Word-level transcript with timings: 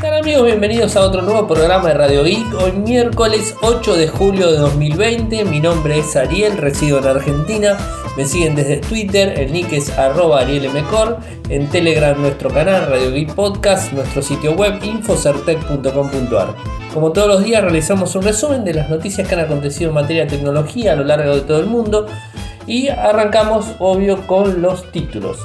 tal 0.00 0.14
amigos? 0.14 0.46
Bienvenidos 0.46 0.96
a 0.96 1.02
otro 1.02 1.20
nuevo 1.20 1.46
programa 1.46 1.88
de 1.88 1.94
Radio 1.94 2.24
Geek. 2.24 2.54
Hoy 2.54 2.72
miércoles 2.72 3.54
8 3.60 3.96
de 3.96 4.08
julio 4.08 4.50
de 4.50 4.56
2020. 4.56 5.44
Mi 5.44 5.60
nombre 5.60 5.98
es 5.98 6.16
Ariel, 6.16 6.56
resido 6.56 6.98
en 6.98 7.06
Argentina. 7.06 7.76
Me 8.16 8.24
siguen 8.24 8.54
desde 8.54 8.78
Twitter, 8.78 9.38
el 9.38 9.52
nick 9.52 9.72
es 9.74 9.90
arroba 9.98 10.40
arielmcor. 10.40 11.18
En 11.50 11.68
Telegram 11.68 12.18
nuestro 12.18 12.48
canal 12.48 12.86
Radio 12.88 13.12
Geek 13.12 13.34
Podcast, 13.34 13.92
nuestro 13.92 14.22
sitio 14.22 14.52
web 14.54 14.82
infocertec.com.ar. 14.82 16.54
Como 16.94 17.12
todos 17.12 17.28
los 17.28 17.44
días 17.44 17.62
realizamos 17.62 18.14
un 18.14 18.22
resumen 18.22 18.64
de 18.64 18.72
las 18.72 18.88
noticias 18.88 19.28
que 19.28 19.34
han 19.34 19.42
acontecido 19.42 19.90
en 19.90 19.96
materia 19.96 20.24
de 20.24 20.30
tecnología 20.30 20.92
a 20.92 20.96
lo 20.96 21.04
largo 21.04 21.34
de 21.34 21.42
todo 21.42 21.60
el 21.60 21.66
mundo. 21.66 22.06
Y 22.66 22.88
arrancamos 22.88 23.66
obvio 23.78 24.26
con 24.26 24.62
los 24.62 24.90
títulos. 24.92 25.38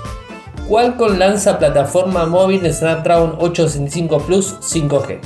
Qualcomm 0.67 1.19
lanza 1.19 1.59
plataforma 1.59 2.25
móvil 2.25 2.73
Snapdragon 2.73 3.35
865 3.39 4.17
Plus 4.25 4.55
5G. 4.61 5.19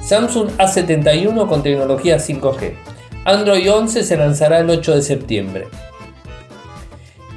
Samsung 0.00 0.50
A71 0.58 1.48
con 1.48 1.64
tecnología 1.64 2.18
5G. 2.18 2.72
Android 3.24 3.68
11 3.68 4.04
se 4.04 4.16
lanzará 4.16 4.60
el 4.60 4.70
8 4.70 4.94
de 4.94 5.02
septiembre. 5.02 5.66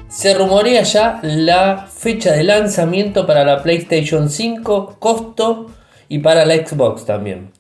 Se 0.09 0.35
rumorea 0.35 0.83
ya 0.83 1.19
la 1.23 1.87
fecha 1.87 2.33
de 2.33 2.43
lanzamiento 2.43 3.25
para 3.25 3.43
la 3.43 3.63
PlayStation 3.63 4.29
5, 4.29 4.97
costo 4.99 5.71
y 6.07 6.19
para 6.19 6.45
la 6.45 6.53
Xbox 6.53 7.05
también. 7.05 7.51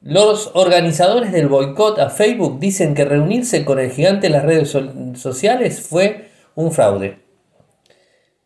Los 0.00 0.52
organizadores 0.54 1.32
del 1.32 1.48
boicot 1.48 1.98
a 1.98 2.08
Facebook 2.08 2.60
dicen 2.60 2.94
que 2.94 3.04
reunirse 3.04 3.64
con 3.64 3.80
el 3.80 3.90
gigante 3.90 4.28
de 4.28 4.34
las 4.34 4.44
redes 4.44 4.76
sociales 5.14 5.80
fue 5.80 6.28
un 6.54 6.70
fraude. 6.70 7.27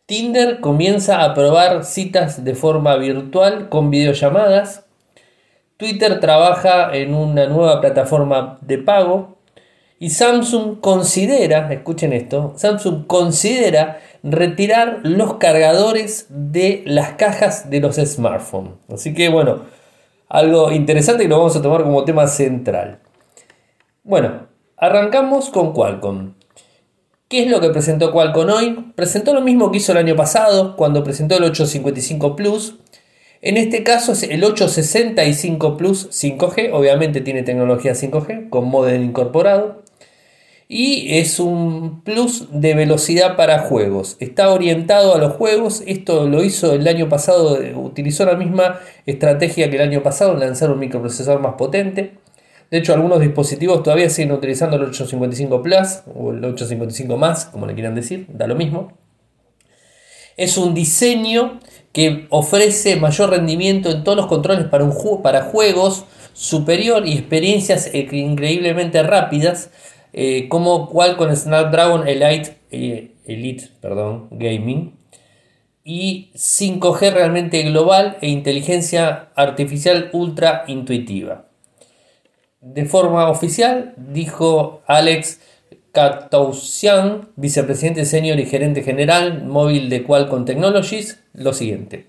Tinder 0.05 0.59
comienza 0.59 1.23
a 1.23 1.33
probar 1.33 1.85
citas 1.85 2.43
de 2.43 2.55
forma 2.55 2.97
virtual 2.97 3.69
con 3.69 3.89
videollamadas. 3.89 4.85
Twitter 5.77 6.19
trabaja 6.19 6.93
en 6.93 7.13
una 7.13 7.47
nueva 7.47 7.79
plataforma 7.79 8.57
de 8.61 8.79
pago. 8.79 9.37
Y 9.99 10.09
Samsung 10.09 10.81
considera, 10.81 11.71
escuchen 11.71 12.11
esto, 12.11 12.51
Samsung 12.57 13.07
considera 13.07 14.01
retirar 14.21 14.99
los 15.03 15.35
cargadores 15.35 16.25
de 16.29 16.83
las 16.85 17.13
cajas 17.13 17.69
de 17.69 17.79
los 17.79 17.95
smartphones. 17.95 18.73
Así 18.91 19.13
que 19.13 19.29
bueno, 19.29 19.61
algo 20.27 20.73
interesante 20.73 21.23
que 21.23 21.29
lo 21.29 21.37
vamos 21.37 21.55
a 21.55 21.61
tomar 21.61 21.83
como 21.83 22.03
tema 22.03 22.27
central. 22.27 22.99
Bueno, 24.03 24.47
arrancamos 24.75 25.49
con 25.49 25.71
Qualcomm. 25.71 26.33
¿Qué 27.27 27.43
es 27.43 27.49
lo 27.49 27.59
que 27.61 27.69
presentó 27.69 28.11
Qualcomm 28.11 28.49
hoy? 28.49 28.93
Presentó 28.95 29.33
lo 29.33 29.41
mismo 29.41 29.71
que 29.71 29.77
hizo 29.77 29.91
el 29.91 29.97
año 29.97 30.15
pasado 30.15 30.75
cuando 30.75 31.03
presentó 31.03 31.35
el 31.35 31.43
855 31.43 32.35
Plus. 32.35 32.75
En 33.41 33.57
este 33.57 33.83
caso 33.83 34.11
es 34.11 34.23
el 34.23 34.43
865 34.43 35.75
Plus 35.75 36.09
5G, 36.11 36.69
obviamente 36.71 37.21
tiene 37.21 37.43
tecnología 37.43 37.93
5G 37.93 38.49
con 38.49 38.69
modem 38.69 39.03
incorporado. 39.03 39.83
Y 40.69 41.17
es 41.17 41.39
un 41.39 42.03
plus 42.03 42.47
de 42.51 42.73
velocidad 42.73 43.35
para 43.35 43.59
juegos. 43.59 44.15
Está 44.19 44.49
orientado 44.49 45.13
a 45.13 45.17
los 45.17 45.33
juegos. 45.33 45.83
Esto 45.85 46.27
lo 46.27 46.43
hizo 46.43 46.73
el 46.73 46.87
año 46.87 47.09
pasado, 47.09 47.59
utilizó 47.75 48.25
la 48.25 48.35
misma 48.35 48.79
estrategia 49.05 49.69
que 49.69 49.75
el 49.75 49.81
año 49.81 50.03
pasado, 50.03 50.35
lanzar 50.35 50.71
un 50.71 50.79
microprocesador 50.79 51.41
más 51.41 51.55
potente. 51.55 52.22
De 52.73 52.79
hecho, 52.79 52.95
algunos 52.95 53.19
dispositivos 53.19 53.83
todavía 53.83 54.09
siguen 54.09 54.31
utilizando 54.31 54.77
el 54.77 54.81
855 54.81 55.61
Plus 55.61 55.99
o 56.15 56.31
el 56.31 56.43
855 56.43 57.17
más, 57.17 57.45
como 57.45 57.67
le 57.67 57.75
quieran 57.75 57.93
decir, 57.93 58.25
da 58.29 58.47
lo 58.47 58.55
mismo. 58.55 58.97
Es 60.37 60.57
un 60.57 60.73
diseño 60.73 61.59
que 61.91 62.25
ofrece 62.31 62.95
mayor 62.95 63.29
rendimiento 63.29 63.91
en 63.91 64.03
todos 64.03 64.17
los 64.17 64.25
controles 64.25 64.65
para, 64.65 65.41
juegos 65.43 66.05
superior 66.33 67.05
y 67.05 67.13
experiencias 67.13 67.93
increíblemente 67.93 69.03
rápidas, 69.03 69.69
eh, 70.11 70.47
como 70.49 70.89
cual 70.89 71.15
con 71.15 71.35
Snapdragon 71.35 72.07
Elite, 72.07 72.57
eh, 72.71 73.11
Elite 73.25 73.69
perdón, 73.81 74.29
Gaming 74.31 74.95
y 75.83 76.31
5G 76.33 77.13
realmente 77.13 77.61
global 77.61 78.17
e 78.21 78.29
inteligencia 78.29 79.29
artificial 79.35 80.09
ultra 80.11 80.63
intuitiva. 80.65 81.52
De 82.63 82.85
forma 82.85 83.29
oficial, 83.29 83.93
dijo 83.97 84.83
Alex 84.87 85.41
Katousian, 85.91 87.27
vicepresidente 87.35 88.05
senior 88.05 88.39
y 88.39 88.45
gerente 88.45 88.83
general 88.83 89.43
móvil 89.43 89.89
de 89.89 90.03
Qualcomm 90.03 90.45
Technologies, 90.45 91.19
lo 91.33 91.51
siguiente. 91.51 92.07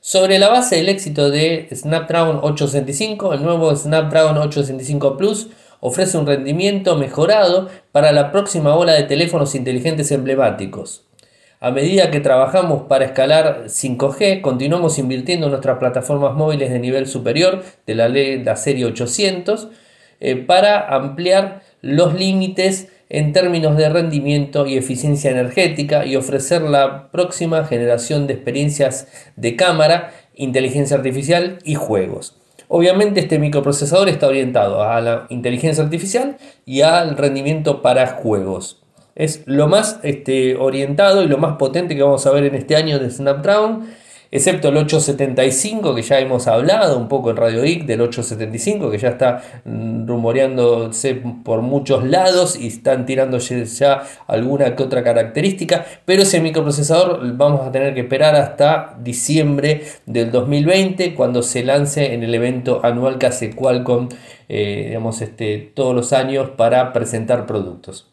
Sobre 0.00 0.38
la 0.38 0.50
base 0.50 0.76
del 0.76 0.88
éxito 0.88 1.30
de 1.30 1.68
Snapdragon 1.74 2.36
865, 2.36 3.34
el 3.34 3.42
nuevo 3.42 3.74
Snapdragon 3.74 4.38
865 4.38 5.16
Plus 5.16 5.48
ofrece 5.80 6.16
un 6.16 6.28
rendimiento 6.28 6.94
mejorado 6.94 7.68
para 7.90 8.12
la 8.12 8.30
próxima 8.30 8.76
ola 8.76 8.92
de 8.92 9.02
teléfonos 9.02 9.56
inteligentes 9.56 10.12
emblemáticos. 10.12 11.06
A 11.58 11.72
medida 11.72 12.12
que 12.12 12.20
trabajamos 12.20 12.82
para 12.84 13.04
escalar 13.04 13.64
5G, 13.64 14.42
continuamos 14.42 14.96
invirtiendo 15.00 15.46
en 15.46 15.50
nuestras 15.50 15.78
plataformas 15.78 16.34
móviles 16.34 16.70
de 16.70 16.78
nivel 16.78 17.08
superior 17.08 17.64
de 17.84 17.94
la, 17.96 18.08
la 18.08 18.54
serie 18.54 18.84
800 18.84 19.68
eh, 20.20 20.36
para 20.36 20.88
ampliar 20.94 21.62
los 21.80 22.14
límites 22.14 22.88
en 23.08 23.32
términos 23.32 23.76
de 23.76 23.88
rendimiento 23.88 24.66
y 24.66 24.76
eficiencia 24.76 25.30
energética 25.30 26.04
y 26.04 26.16
ofrecer 26.16 26.62
la 26.62 27.10
próxima 27.10 27.64
generación 27.64 28.26
de 28.26 28.34
experiencias 28.34 29.08
de 29.36 29.56
cámara, 29.56 30.12
inteligencia 30.34 30.96
artificial 30.96 31.58
y 31.64 31.74
juegos. 31.74 32.36
Obviamente 32.68 33.20
este 33.20 33.38
microprocesador 33.38 34.08
está 34.10 34.26
orientado 34.26 34.82
a 34.82 35.00
la 35.00 35.26
inteligencia 35.30 35.82
artificial 35.82 36.36
y 36.66 36.82
al 36.82 37.16
rendimiento 37.16 37.80
para 37.80 38.06
juegos. 38.08 38.82
Es 39.14 39.42
lo 39.46 39.68
más 39.68 40.00
este, 40.02 40.54
orientado 40.56 41.22
y 41.22 41.28
lo 41.28 41.38
más 41.38 41.56
potente 41.56 41.96
que 41.96 42.02
vamos 42.02 42.26
a 42.26 42.30
ver 42.30 42.44
en 42.44 42.54
este 42.54 42.76
año 42.76 42.98
de 42.98 43.10
Snapdragon 43.10 43.86
excepto 44.30 44.68
el 44.68 44.76
875 44.76 45.94
que 45.94 46.02
ya 46.02 46.18
hemos 46.18 46.46
hablado 46.46 46.98
un 46.98 47.08
poco 47.08 47.30
en 47.30 47.36
Radio 47.36 47.62
Geek 47.62 47.86
del 47.86 48.00
875 48.02 48.90
que 48.90 48.98
ya 48.98 49.08
está 49.08 49.42
mm, 49.64 50.06
rumoreándose 50.06 51.22
por 51.44 51.62
muchos 51.62 52.04
lados 52.04 52.58
y 52.58 52.66
están 52.66 53.06
tirando 53.06 53.38
ya 53.38 54.02
alguna 54.26 54.76
que 54.76 54.82
otra 54.82 55.02
característica, 55.02 55.84
pero 56.04 56.22
ese 56.22 56.40
microprocesador 56.40 57.20
vamos 57.36 57.66
a 57.66 57.72
tener 57.72 57.94
que 57.94 58.00
esperar 58.00 58.34
hasta 58.34 58.96
diciembre 59.00 59.82
del 60.06 60.30
2020 60.30 61.14
cuando 61.14 61.42
se 61.42 61.64
lance 61.64 62.14
en 62.14 62.22
el 62.22 62.34
evento 62.34 62.80
anual 62.84 63.18
que 63.18 63.26
hace 63.26 63.54
Qualcomm 63.54 64.08
eh, 64.48 64.84
digamos, 64.86 65.20
este, 65.20 65.58
todos 65.74 65.94
los 65.94 66.12
años 66.12 66.50
para 66.56 66.92
presentar 66.92 67.46
productos. 67.46 68.10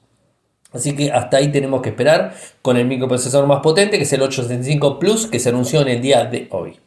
Así 0.75 0.96
que 0.96 1.12
hasta 1.12 1.38
ahí 1.38 1.52
tenemos 1.52 1.81
que 1.81 1.90
esperar 1.90 2.36
con 2.62 2.78
el 2.78 2.86
microprocesador 2.86 3.47
más 3.47 3.62
potente, 3.62 3.97
que 3.97 4.03
es 4.03 4.13
el 4.13 4.22
865 4.22 5.00
Plus, 5.00 5.28
que 5.28 5.40
se 5.40 5.50
anunció 5.50 5.81
en 5.81 5.88
el 5.88 6.02
día 6.02 6.25
de 6.25 6.47
hoy. 6.52 6.78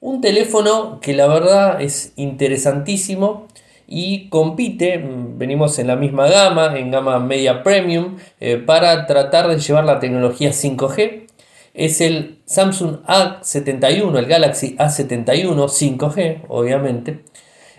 Un 0.00 0.20
teléfono 0.20 1.00
que 1.00 1.12
la 1.14 1.26
verdad 1.26 1.80
es 1.82 2.12
interesantísimo 2.16 3.48
y 3.88 4.28
compite, 4.28 4.98
mm, 4.98 5.38
venimos 5.38 5.78
en 5.78 5.88
la 5.88 5.96
misma 5.96 6.28
gama, 6.28 6.78
en 6.78 6.90
gama 6.90 7.18
media 7.18 7.62
premium, 7.62 8.16
eh, 8.40 8.56
para 8.56 9.06
tratar 9.06 9.48
de 9.48 9.58
llevar 9.58 9.84
la 9.84 9.98
tecnología 9.98 10.52
5G. 10.52 11.26
Es 11.74 12.00
el 12.00 12.38
Samsung 12.46 12.98
A71, 13.06 14.18
el 14.18 14.26
Galaxy 14.26 14.76
A71 14.78 15.68
5G, 15.68 16.42
obviamente 16.48 17.24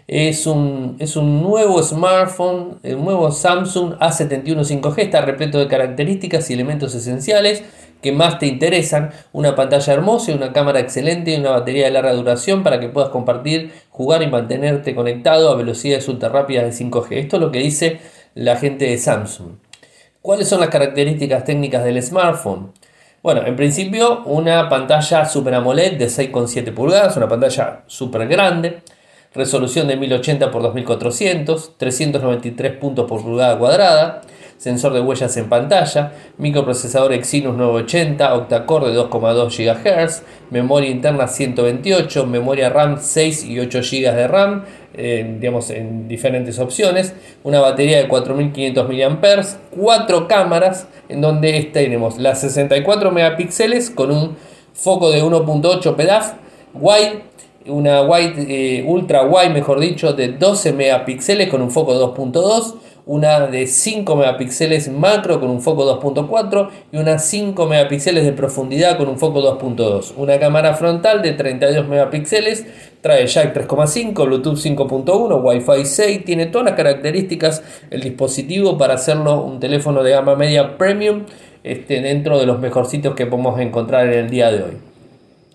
es 0.07 0.45
un, 0.45 0.97
es 0.99 1.15
un 1.15 1.41
nuevo 1.41 1.81
smartphone, 1.81 2.79
el 2.83 3.03
nuevo 3.03 3.31
Samsung 3.31 3.95
A71 3.97 4.81
5G, 4.81 4.99
está 4.99 5.21
repleto 5.21 5.57
de 5.57 5.67
características 5.67 6.49
y 6.49 6.53
elementos 6.53 6.93
esenciales 6.93 7.63
que 8.01 8.11
más 8.11 8.37
te 8.37 8.45
interesan, 8.45 9.09
una 9.33 9.55
pantalla 9.55 9.93
hermosa, 9.93 10.31
una 10.33 10.53
cámara 10.53 10.79
excelente 10.79 11.31
y 11.31 11.39
una 11.39 11.49
batería 11.49 11.85
de 11.85 11.91
larga 11.91 12.13
duración 12.13 12.61
para 12.61 12.79
que 12.79 12.87
puedas 12.87 13.09
compartir, 13.09 13.71
jugar 13.89 14.21
y 14.21 14.27
mantenerte 14.27 14.93
conectado 14.93 15.49
a 15.49 15.55
velocidades 15.55 16.07
ultra 16.07 16.29
rápidas 16.29 16.65
de 16.65 16.85
5G. 16.85 17.07
Esto 17.13 17.37
es 17.37 17.41
lo 17.41 17.51
que 17.51 17.59
dice 17.59 17.99
la 18.35 18.57
gente 18.57 18.85
de 18.85 18.99
Samsung. 18.99 19.53
¿Cuáles 20.21 20.47
son 20.47 20.59
las 20.59 20.69
características 20.69 21.45
técnicas 21.45 21.83
del 21.83 22.01
smartphone? 22.03 22.73
Bueno, 23.23 23.41
en 23.43 23.55
principio 23.55 24.21
una 24.25 24.69
pantalla 24.69 25.25
Super 25.25 25.55
AMOLED 25.55 25.97
de 25.97 26.05
6,7 26.05 26.73
pulgadas, 26.75 27.17
una 27.17 27.27
pantalla 27.27 27.81
súper 27.87 28.27
grande, 28.27 28.83
resolución 29.35 29.87
de 29.87 29.97
1080 29.97 30.45
x 30.45 30.61
2400, 30.61 31.73
393 31.77 32.77
puntos 32.77 33.07
por 33.07 33.21
pulgada 33.21 33.57
cuadrada, 33.59 34.21
sensor 34.57 34.93
de 34.93 35.01
huellas 35.01 35.35
en 35.37 35.49
pantalla, 35.49 36.13
microprocesador 36.37 37.11
Exynos 37.13 37.55
980, 37.57 38.33
octa-core 38.33 38.91
de 38.91 38.99
2,2 38.99 39.57
GHz, 39.57 40.23
memoria 40.49 40.89
interna 40.89 41.27
128, 41.27 42.25
memoria 42.25 42.69
RAM 42.69 42.97
6 42.99 43.43
y 43.43 43.59
8 43.59 43.79
GB 43.81 44.15
de 44.15 44.27
RAM, 44.27 44.63
eh, 44.93 45.37
digamos 45.39 45.69
en 45.71 46.07
diferentes 46.07 46.57
opciones, 46.59 47.13
una 47.43 47.59
batería 47.59 47.97
de 47.97 48.07
4500 48.07 48.89
mAh, 48.89 49.59
cuatro 49.75 50.27
cámaras 50.27 50.87
en 51.09 51.19
donde 51.19 51.69
tenemos 51.73 52.17
las 52.17 52.39
64 52.39 53.11
megapíxeles 53.11 53.89
con 53.89 54.11
un 54.11 54.37
foco 54.73 55.11
de 55.11 55.21
1.8 55.21 55.95
pedaf, 55.95 56.33
wide 56.73 57.23
una 57.67 58.01
wide, 58.03 58.45
eh, 58.47 58.83
ultra 58.85 59.23
wide, 59.23 59.49
mejor 59.49 59.79
dicho, 59.79 60.13
de 60.13 60.29
12 60.29 60.73
megapíxeles 60.73 61.49
con 61.49 61.61
un 61.61 61.71
foco 61.71 61.93
2.2 61.93 62.75
una 63.05 63.45
de 63.47 63.67
5 63.67 64.15
megapíxeles 64.15 64.89
macro 64.89 65.39
con 65.39 65.49
un 65.49 65.61
foco 65.61 65.85
2.4 66.01 66.69
y 66.91 66.97
una 66.97 67.19
5 67.19 67.67
megapíxeles 67.67 68.25
de 68.25 68.33
profundidad 68.33 68.97
con 68.97 69.07
un 69.07 69.19
foco 69.19 69.41
2.2. 69.41 70.13
Una 70.17 70.39
cámara 70.39 70.73
frontal 70.73 71.21
de 71.21 71.33
32 71.33 71.87
megapíxeles, 71.87 72.65
trae 73.01 73.27
jack 73.27 73.55
3.5, 73.55 74.25
Bluetooth 74.25 74.57
5.1, 74.57 75.43
Wi-Fi 75.43 75.85
6, 75.85 76.25
tiene 76.25 76.47
todas 76.47 76.65
las 76.65 76.75
características 76.75 77.63
el 77.91 78.01
dispositivo 78.01 78.77
para 78.77 78.95
hacerlo 78.95 79.43
un 79.43 79.59
teléfono 79.59 80.01
de 80.01 80.11
gama 80.11 80.35
media 80.35 80.77
premium 80.77 81.25
este, 81.63 82.01
dentro 82.01 82.39
de 82.39 82.47
los 82.47 82.59
mejorcitos 82.59 83.13
que 83.13 83.27
podemos 83.27 83.59
encontrar 83.59 84.07
en 84.07 84.25
el 84.25 84.29
día 84.31 84.51
de 84.51 84.63
hoy. 84.63 84.84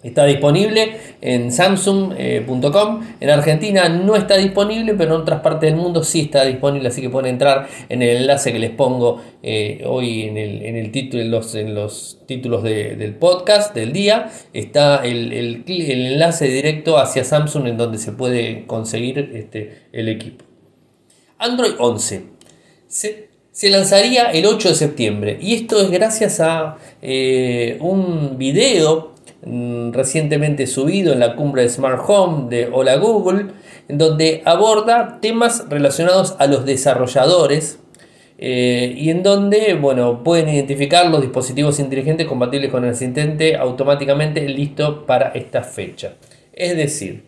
Está 0.02 0.24
disponible 0.24 0.96
en 1.20 1.52
samsung.com. 1.52 3.00
En 3.20 3.30
Argentina 3.30 3.88
no 3.90 4.16
está 4.16 4.38
disponible, 4.38 4.94
pero 4.94 5.14
en 5.14 5.20
otras 5.20 5.40
partes 5.40 5.70
del 5.70 5.78
mundo 5.78 6.02
sí 6.02 6.20
está 6.22 6.44
disponible, 6.44 6.88
así 6.88 7.02
que 7.02 7.10
pueden 7.10 7.34
entrar 7.34 7.68
en 7.90 8.00
el 8.00 8.18
enlace 8.18 8.50
que 8.50 8.58
les 8.58 8.70
pongo 8.70 9.20
eh, 9.42 9.84
hoy 9.86 10.22
en 10.22 10.38
el, 10.38 10.90
título, 10.90 11.22
en 11.22 11.30
los, 11.30 11.54
en 11.54 11.74
los 11.74 12.18
títulos 12.26 12.62
del 12.62 13.14
podcast 13.16 13.74
del 13.74 13.92
día. 13.92 14.30
Está 14.54 15.04
el, 15.04 15.34
el, 15.34 15.64
enlace 15.66 16.48
directo 16.48 16.96
hacia 16.96 17.22
Samsung 17.22 17.66
en 17.66 17.76
donde 17.76 17.98
se 17.98 18.12
puede 18.12 18.64
conseguir 18.66 19.30
este, 19.34 19.82
el 19.92 20.08
equipo. 20.08 20.46
Android 21.38 21.72
11. 21.78 22.22
Se, 22.86 23.28
lanzaría 23.68 24.30
el 24.30 24.46
8 24.46 24.70
de 24.70 24.74
septiembre 24.74 25.38
y 25.40 25.54
esto 25.54 25.80
es 25.80 25.90
gracias 25.90 26.40
a 26.40 26.78
eh, 27.02 27.76
un 27.80 28.38
video 28.38 29.09
recientemente 29.42 30.66
subido 30.66 31.12
en 31.12 31.20
la 31.20 31.34
cumbre 31.34 31.62
de 31.62 31.68
Smart 31.70 32.02
Home 32.06 32.48
de 32.50 32.68
Hola 32.72 32.96
Google, 32.96 33.46
en 33.88 33.98
donde 33.98 34.42
aborda 34.44 35.18
temas 35.20 35.64
relacionados 35.68 36.36
a 36.38 36.46
los 36.46 36.66
desarrolladores 36.66 37.78
eh, 38.38 38.94
y 38.96 39.10
en 39.10 39.22
donde 39.22 39.74
bueno, 39.74 40.22
pueden 40.22 40.48
identificar 40.48 41.10
los 41.10 41.22
dispositivos 41.22 41.78
inteligentes 41.78 42.26
compatibles 42.26 42.70
con 42.70 42.84
el 42.84 42.90
asistente 42.90 43.56
automáticamente 43.56 44.46
listo 44.48 45.06
para 45.06 45.28
esta 45.30 45.62
fecha. 45.62 46.14
Es 46.52 46.76
decir, 46.76 47.24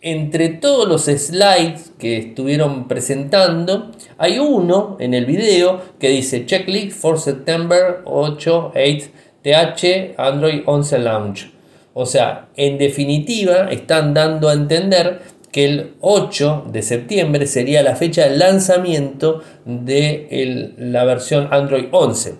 entre 0.00 0.48
todos 0.48 0.88
los 0.88 1.04
slides 1.04 1.92
que 1.96 2.18
estuvieron 2.18 2.88
presentando, 2.88 3.92
hay 4.18 4.40
uno 4.40 4.96
en 4.98 5.14
el 5.14 5.26
video 5.26 5.80
que 6.00 6.08
dice 6.08 6.44
Checklist 6.44 6.98
for 7.00 7.20
September 7.20 8.00
8, 8.04 8.72
8 8.74 9.10
TH 9.42 10.14
Android 10.16 10.62
11 10.66 10.98
Launch. 10.98 11.52
O 11.94 12.06
sea, 12.06 12.48
en 12.56 12.78
definitiva, 12.78 13.70
están 13.70 14.14
dando 14.14 14.48
a 14.48 14.54
entender 14.54 15.20
que 15.50 15.66
el 15.66 15.94
8 16.00 16.68
de 16.72 16.82
septiembre 16.82 17.46
sería 17.46 17.82
la 17.82 17.94
fecha 17.94 18.26
de 18.26 18.38
lanzamiento 18.38 19.42
de 19.66 20.74
la 20.78 21.04
versión 21.04 21.48
Android 21.50 21.86
11. 21.90 22.34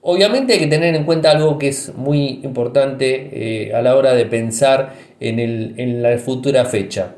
Obviamente 0.00 0.54
hay 0.54 0.58
que 0.58 0.66
tener 0.66 0.94
en 0.94 1.04
cuenta 1.04 1.30
algo 1.30 1.58
que 1.58 1.68
es 1.68 1.94
muy 1.94 2.40
importante 2.42 3.66
eh, 3.68 3.74
a 3.74 3.82
la 3.82 3.94
hora 3.94 4.14
de 4.14 4.26
pensar 4.26 4.94
en, 5.20 5.38
en 5.38 6.02
la 6.02 6.16
futura 6.18 6.64
fecha. 6.64 7.16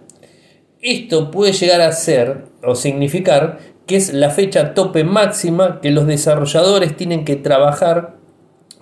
Esto 0.82 1.30
puede 1.30 1.52
llegar 1.52 1.80
a 1.80 1.92
ser 1.92 2.44
o 2.62 2.74
significar 2.74 3.58
que 3.86 3.96
es 3.96 4.12
la 4.12 4.30
fecha 4.30 4.74
tope 4.74 5.04
máxima 5.04 5.80
que 5.80 5.90
los 5.90 6.06
desarrolladores 6.06 6.96
tienen 6.96 7.24
que 7.24 7.36
trabajar 7.36 8.16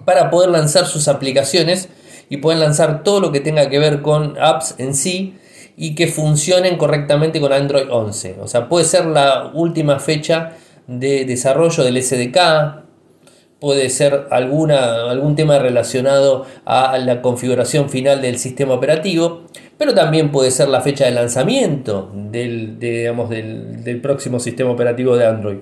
para 0.05 0.31
poder 0.31 0.51
lanzar 0.51 0.87
sus 0.87 1.09
aplicaciones 1.09 1.89
y 2.29 2.39
poder 2.39 2.59
lanzar 2.59 3.03
todo 3.03 3.21
lo 3.21 3.33
que 3.33 3.41
tenga 3.41 3.69
que 3.69 3.79
ver 3.79 4.03
con 4.03 4.37
apps 4.41 4.75
en 4.79 4.95
sí 4.95 5.35
y 5.77 5.95
que 5.95 6.07
funcionen 6.07 6.77
correctamente 6.77 7.41
con 7.41 7.53
Android 7.53 7.87
11. 7.91 8.37
O 8.41 8.49
sea, 8.49 8.69
puede 8.69 8.85
ser 8.85 9.07
la 9.07 9.51
última 9.55 9.99
fecha 9.99 10.53
de 10.87 11.25
desarrollo 11.25 11.85
del 11.85 12.03
SDK, 12.03 12.83
puede 13.61 13.91
ser 13.91 14.27
alguna, 14.31 15.11
algún 15.11 15.37
tema 15.37 15.59
relacionado 15.59 16.47
a 16.65 16.99
la 16.99 17.23
configuración 17.23 17.89
final 17.91 18.21
del 18.21 18.39
sistema 18.39 18.75
operativo, 18.75 19.43
pero 19.79 19.95
también 19.95 20.33
puede 20.33 20.51
ser 20.51 20.69
la 20.69 20.81
fecha 20.81 21.05
de 21.05 21.13
lanzamiento 21.13 22.11
del, 22.15 22.79
del, 22.79 23.85
del 23.85 24.01
próximo 24.01 24.41
sistema 24.41 24.71
operativo 24.71 25.17
de 25.17 25.27
Android. 25.27 25.59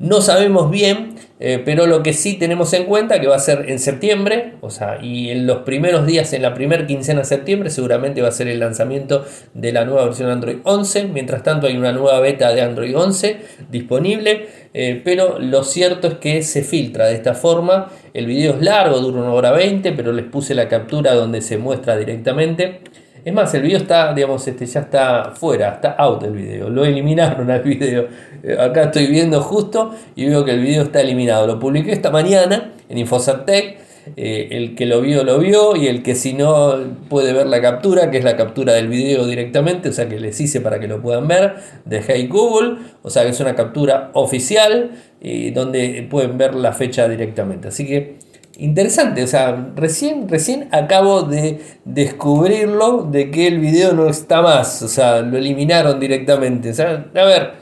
No 0.00 0.22
sabemos 0.22 0.70
bien, 0.70 1.16
eh, 1.40 1.60
pero 1.62 1.86
lo 1.86 2.02
que 2.02 2.14
sí 2.14 2.38
tenemos 2.38 2.72
en 2.72 2.86
cuenta 2.86 3.20
que 3.20 3.26
va 3.26 3.36
a 3.36 3.38
ser 3.38 3.68
en 3.68 3.78
septiembre, 3.78 4.54
o 4.62 4.70
sea, 4.70 4.98
y 5.02 5.28
en 5.28 5.46
los 5.46 5.58
primeros 5.58 6.06
días, 6.06 6.32
en 6.32 6.40
la 6.40 6.54
primera 6.54 6.86
quincena 6.86 7.20
de 7.20 7.26
septiembre, 7.26 7.68
seguramente 7.68 8.22
va 8.22 8.28
a 8.28 8.32
ser 8.32 8.48
el 8.48 8.60
lanzamiento 8.60 9.26
de 9.52 9.72
la 9.72 9.84
nueva 9.84 10.06
versión 10.06 10.30
Android 10.30 10.56
11. 10.64 11.08
Mientras 11.08 11.42
tanto, 11.42 11.66
hay 11.66 11.76
una 11.76 11.92
nueva 11.92 12.18
beta 12.20 12.50
de 12.54 12.62
Android 12.62 12.96
11 12.96 13.40
disponible, 13.70 14.48
eh, 14.72 15.02
pero 15.04 15.38
lo 15.38 15.64
cierto 15.64 16.08
es 16.08 16.14
que 16.14 16.42
se 16.44 16.62
filtra 16.62 17.08
de 17.08 17.16
esta 17.16 17.34
forma. 17.34 17.92
El 18.14 18.24
video 18.24 18.54
es 18.54 18.62
largo, 18.62 19.00
dura 19.00 19.20
una 19.20 19.34
hora 19.34 19.52
20, 19.52 19.92
pero 19.92 20.12
les 20.12 20.24
puse 20.24 20.54
la 20.54 20.66
captura 20.66 21.12
donde 21.12 21.42
se 21.42 21.58
muestra 21.58 21.98
directamente. 21.98 22.80
Es 23.24 23.34
más, 23.34 23.52
el 23.54 23.62
video 23.62 23.78
está, 23.78 24.14
digamos, 24.14 24.46
este, 24.48 24.66
ya 24.66 24.80
está 24.80 25.32
fuera, 25.34 25.74
está 25.74 25.90
out 25.92 26.22
el 26.22 26.32
video, 26.32 26.70
lo 26.70 26.84
eliminaron 26.84 27.50
al 27.50 27.62
video. 27.62 28.06
Eh, 28.42 28.56
acá 28.58 28.84
estoy 28.84 29.06
viendo 29.08 29.42
justo 29.42 29.94
y 30.16 30.26
veo 30.26 30.44
que 30.44 30.52
el 30.52 30.60
video 30.60 30.84
está 30.84 31.00
eliminado. 31.00 31.46
Lo 31.46 31.58
publiqué 31.58 31.92
esta 31.92 32.10
mañana 32.10 32.72
en 32.88 32.98
Infocertec. 32.98 33.78
Eh, 34.16 34.48
el 34.52 34.74
que 34.74 34.86
lo 34.86 35.02
vio, 35.02 35.24
lo 35.24 35.38
vio, 35.38 35.76
y 35.76 35.86
el 35.86 36.02
que 36.02 36.14
si 36.14 36.32
no 36.32 36.74
puede 37.10 37.34
ver 37.34 37.46
la 37.46 37.60
captura, 37.60 38.10
que 38.10 38.16
es 38.16 38.24
la 38.24 38.34
captura 38.34 38.72
del 38.72 38.88
video 38.88 39.26
directamente, 39.26 39.90
o 39.90 39.92
sea 39.92 40.08
que 40.08 40.18
les 40.18 40.40
hice 40.40 40.62
para 40.62 40.80
que 40.80 40.88
lo 40.88 41.02
puedan 41.02 41.28
ver, 41.28 41.56
de 41.84 42.02
Hey 42.02 42.26
Google, 42.26 42.78
o 43.02 43.10
sea 43.10 43.24
que 43.24 43.28
es 43.28 43.40
una 43.40 43.54
captura 43.54 44.10
oficial, 44.14 44.92
y 45.20 45.50
donde 45.50 46.06
pueden 46.10 46.38
ver 46.38 46.54
la 46.54 46.72
fecha 46.72 47.08
directamente. 47.08 47.68
Así 47.68 47.86
que 47.86 48.16
interesante, 48.58 49.22
o 49.22 49.26
sea, 49.26 49.72
recién, 49.74 50.28
recién 50.28 50.68
acabo 50.72 51.22
de 51.22 51.60
descubrirlo 51.84 53.04
de 53.04 53.30
que 53.30 53.46
el 53.46 53.58
video 53.58 53.92
no 53.92 54.08
está 54.08 54.42
más, 54.42 54.82
o 54.82 54.88
sea, 54.88 55.22
lo 55.22 55.38
eliminaron 55.38 55.98
directamente. 55.98 56.72
A 56.82 57.24
ver, 57.24 57.52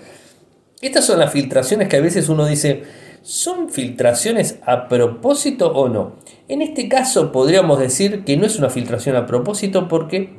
estas 0.80 1.04
son 1.04 1.18
las 1.18 1.32
filtraciones 1.32 1.88
que 1.88 1.96
a 1.96 2.00
veces 2.00 2.28
uno 2.28 2.46
dice, 2.46 2.82
¿son 3.22 3.68
filtraciones 3.68 4.58
a 4.64 4.88
propósito 4.88 5.72
o 5.72 5.88
no? 5.88 6.16
En 6.48 6.62
este 6.62 6.88
caso 6.88 7.32
podríamos 7.32 7.78
decir 7.78 8.24
que 8.24 8.36
no 8.36 8.46
es 8.46 8.58
una 8.58 8.70
filtración 8.70 9.16
a 9.16 9.26
propósito 9.26 9.88
porque 9.88 10.38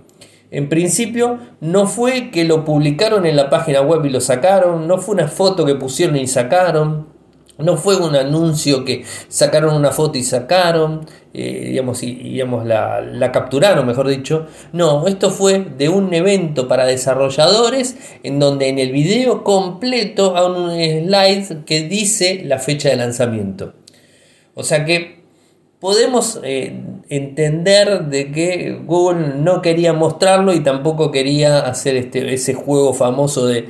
en 0.51 0.67
principio 0.67 1.37
no 1.61 1.85
fue 1.85 2.31
que 2.31 2.43
lo 2.43 2.65
publicaron 2.65 3.25
en 3.25 3.35
la 3.35 3.49
página 3.49 3.81
web 3.81 4.03
y 4.05 4.09
lo 4.09 4.19
sacaron, 4.19 4.87
no 4.87 4.97
fue 4.97 5.15
una 5.15 5.27
foto 5.27 5.65
que 5.65 5.75
pusieron 5.75 6.15
y 6.15 6.27
sacaron, 6.27 7.18
no 7.59 7.77
fue 7.77 7.97
un 7.97 8.15
anuncio 8.15 8.85
que 8.85 9.03
sacaron 9.27 9.75
una 9.75 9.91
foto 9.91 10.17
y 10.17 10.23
sacaron, 10.23 11.05
eh, 11.33 11.65
digamos, 11.67 12.01
y, 12.03 12.15
digamos 12.15 12.65
la, 12.65 13.31
capturaron, 13.33 13.85
mejor 13.85 14.07
dicho. 14.07 14.47
No, 14.71 15.07
esto 15.07 15.29
fue 15.29 15.59
de 15.77 15.89
un 15.89 16.13
evento 16.13 16.67
para 16.67 16.85
desarrolladores 16.85 17.97
en 18.23 18.39
donde 18.39 18.69
en 18.69 18.79
el 18.79 18.91
video 18.91 19.43
completo 19.43 20.35
hay 20.35 20.45
un 20.45 21.07
slide 21.07 21.65
que 21.65 21.83
dice 21.83 22.41
la 22.45 22.59
fecha 22.59 22.89
de 22.89 22.95
lanzamiento. 22.95 23.73
O 24.55 24.63
sea 24.63 24.85
que 24.85 25.19
podemos 25.79 26.39
eh, 26.43 26.81
entender 27.09 28.05
de 28.05 28.31
que 28.31 28.79
Google 28.85 29.35
no 29.37 29.61
quería 29.61 29.93
mostrarlo 29.93 30.53
y 30.53 30.61
tampoco 30.61 31.11
quería 31.11 31.59
hacer 31.59 31.95
este, 31.95 32.33
ese 32.33 32.53
juego 32.53 32.93
famoso 32.93 33.47
de 33.47 33.67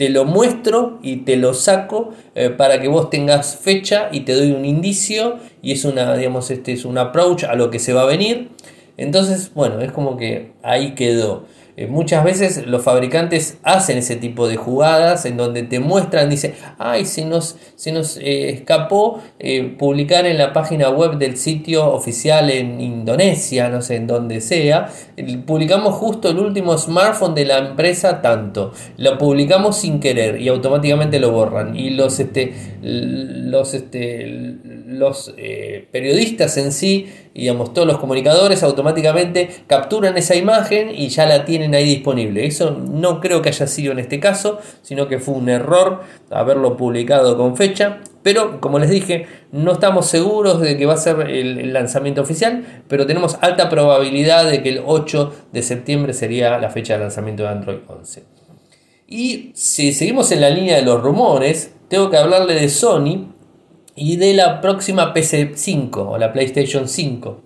te 0.00 0.08
lo 0.08 0.24
muestro 0.24 0.98
y 1.02 1.16
te 1.16 1.36
lo 1.36 1.52
saco 1.52 2.14
eh, 2.34 2.48
para 2.48 2.80
que 2.80 2.88
vos 2.88 3.10
tengas 3.10 3.56
fecha 3.56 4.08
y 4.10 4.20
te 4.20 4.32
doy 4.32 4.50
un 4.50 4.64
indicio 4.64 5.36
y 5.60 5.72
es 5.72 5.84
una, 5.84 6.16
digamos, 6.16 6.50
este 6.50 6.72
es 6.72 6.86
un 6.86 6.96
approach 6.96 7.44
a 7.44 7.54
lo 7.54 7.70
que 7.70 7.78
se 7.78 7.92
va 7.92 8.00
a 8.00 8.06
venir. 8.06 8.48
Entonces, 8.96 9.52
bueno, 9.52 9.82
es 9.82 9.92
como 9.92 10.16
que 10.16 10.52
ahí 10.62 10.94
quedó. 10.94 11.44
Eh, 11.80 11.86
muchas 11.86 12.22
veces 12.24 12.66
los 12.66 12.82
fabricantes 12.82 13.56
hacen 13.62 13.96
ese 13.96 14.16
tipo 14.16 14.46
de 14.46 14.56
jugadas 14.56 15.24
en 15.24 15.38
donde 15.38 15.62
te 15.62 15.80
muestran, 15.80 16.28
dice, 16.28 16.52
ay, 16.76 17.06
se 17.06 17.24
nos, 17.24 17.56
nos 17.90 18.18
eh, 18.18 18.50
escapó 18.50 19.22
eh, 19.38 19.76
publicar 19.78 20.26
en 20.26 20.36
la 20.36 20.52
página 20.52 20.90
web 20.90 21.16
del 21.16 21.38
sitio 21.38 21.90
oficial 21.90 22.50
en 22.50 22.82
Indonesia, 22.82 23.70
no 23.70 23.80
sé, 23.80 23.96
en 23.96 24.06
donde 24.06 24.42
sea, 24.42 24.90
publicamos 25.46 25.94
justo 25.94 26.28
el 26.28 26.38
último 26.38 26.76
smartphone 26.76 27.34
de 27.34 27.46
la 27.46 27.56
empresa 27.56 28.20
tanto, 28.20 28.72
lo 28.98 29.16
publicamos 29.16 29.78
sin 29.78 30.00
querer 30.00 30.38
y 30.38 30.48
automáticamente 30.48 31.18
lo 31.18 31.30
borran. 31.30 31.74
Y 31.74 31.88
los, 31.88 32.20
este, 32.20 32.52
los, 32.82 33.72
este, 33.72 34.26
los 34.86 35.34
periodistas 35.90 36.58
en 36.58 36.72
sí, 36.72 37.08
digamos, 37.40 37.72
todos 37.72 37.88
los 37.88 37.98
comunicadores 37.98 38.62
automáticamente 38.62 39.48
capturan 39.66 40.16
esa 40.18 40.36
imagen 40.36 40.90
y 40.94 41.08
ya 41.08 41.24
la 41.24 41.46
tienen 41.46 41.74
ahí 41.74 41.84
disponible. 41.84 42.46
Eso 42.46 42.70
no 42.70 43.18
creo 43.18 43.40
que 43.40 43.48
haya 43.48 43.66
sido 43.66 43.92
en 43.92 43.98
este 43.98 44.20
caso, 44.20 44.58
sino 44.82 45.08
que 45.08 45.18
fue 45.18 45.34
un 45.34 45.48
error 45.48 46.02
haberlo 46.30 46.76
publicado 46.76 47.38
con 47.38 47.56
fecha. 47.56 48.00
Pero 48.22 48.60
como 48.60 48.78
les 48.78 48.90
dije, 48.90 49.26
no 49.52 49.72
estamos 49.72 50.06
seguros 50.06 50.60
de 50.60 50.76
que 50.76 50.84
va 50.84 50.94
a 50.94 50.98
ser 50.98 51.30
el, 51.30 51.72
lanzamiento 51.72 52.20
oficial, 52.20 52.82
pero 52.88 53.06
tenemos 53.06 53.38
alta 53.40 53.70
probabilidad 53.70 54.50
de 54.50 54.62
que 54.62 54.68
el 54.68 54.82
8 54.84 55.32
de 55.52 55.62
septiembre 55.62 56.12
sería 56.12 56.58
la 56.58 56.68
fecha 56.68 56.94
de 56.94 57.00
lanzamiento 57.00 57.44
de 57.44 57.48
Android 57.48 57.78
11. 57.88 58.22
Y 59.06 59.52
si 59.54 59.94
seguimos 59.94 60.30
en 60.30 60.42
la 60.42 60.50
línea 60.50 60.76
de 60.76 60.82
los 60.82 61.02
rumores, 61.02 61.74
tengo 61.88 62.10
que 62.10 62.18
hablarle 62.18 62.54
de 62.54 62.68
Sony 62.68 63.39
y 63.96 64.16
de 64.16 64.34
la 64.34 64.60
próxima 64.60 65.12
PC5 65.14 65.96
o 65.96 66.18
la 66.18 66.32
PlayStation 66.32 66.88
5, 66.88 67.40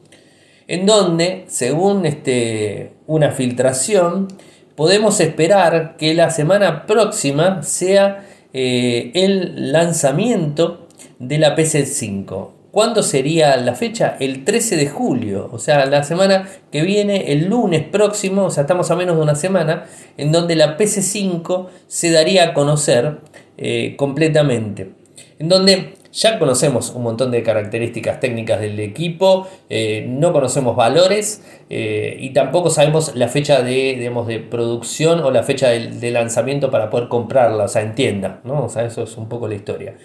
en 0.68 0.86
donde, 0.86 1.44
según 1.48 2.06
este, 2.06 2.92
una 3.06 3.30
filtración, 3.30 4.28
podemos 4.76 5.20
esperar 5.20 5.96
que 5.96 6.14
la 6.14 6.30
semana 6.30 6.86
próxima 6.86 7.62
sea 7.62 8.26
eh, 8.52 9.10
el 9.14 9.72
lanzamiento 9.72 10.86
de 11.18 11.38
la 11.38 11.56
PC5. 11.56 12.50
¿Cuándo 12.70 13.04
sería 13.04 13.56
la 13.56 13.74
fecha? 13.74 14.16
El 14.18 14.44
13 14.44 14.76
de 14.76 14.88
julio, 14.88 15.48
o 15.52 15.60
sea, 15.60 15.86
la 15.86 16.02
semana 16.02 16.48
que 16.72 16.82
viene, 16.82 17.30
el 17.30 17.46
lunes 17.46 17.84
próximo, 17.84 18.46
o 18.46 18.50
sea, 18.50 18.62
estamos 18.62 18.90
a 18.90 18.96
menos 18.96 19.16
de 19.16 19.22
una 19.22 19.36
semana, 19.36 19.84
en 20.16 20.32
donde 20.32 20.56
la 20.56 20.76
PC5 20.76 21.68
se 21.86 22.10
daría 22.10 22.46
a 22.46 22.52
conocer 22.52 23.18
eh, 23.58 23.94
completamente. 23.96 24.90
En 25.38 25.48
donde 25.48 25.94
ya 26.14 26.38
conocemos 26.38 26.90
un 26.90 27.02
montón 27.02 27.32
de 27.32 27.42
características 27.42 28.20
técnicas 28.20 28.60
del 28.60 28.78
equipo, 28.78 29.48
eh, 29.68 30.06
no 30.08 30.32
conocemos 30.32 30.76
valores 30.76 31.42
eh, 31.68 32.16
y 32.20 32.30
tampoco 32.30 32.70
sabemos 32.70 33.16
la 33.16 33.26
fecha 33.26 33.62
de, 33.62 33.96
de 33.96 34.38
producción 34.38 35.20
o 35.20 35.32
la 35.32 35.42
fecha 35.42 35.70
de, 35.70 36.10
lanzamiento 36.12 36.70
para 36.70 36.88
poder 36.88 37.08
comprarla, 37.08 37.64
o 37.64 37.78
en 37.78 37.94
tienda, 37.96 38.40
¿no? 38.44 38.64
O 38.64 38.68
sea, 38.68 38.84
eso 38.84 39.02
es 39.02 39.16
un 39.16 39.28
poco 39.28 39.48
la 39.48 39.56
historia. 39.56 39.96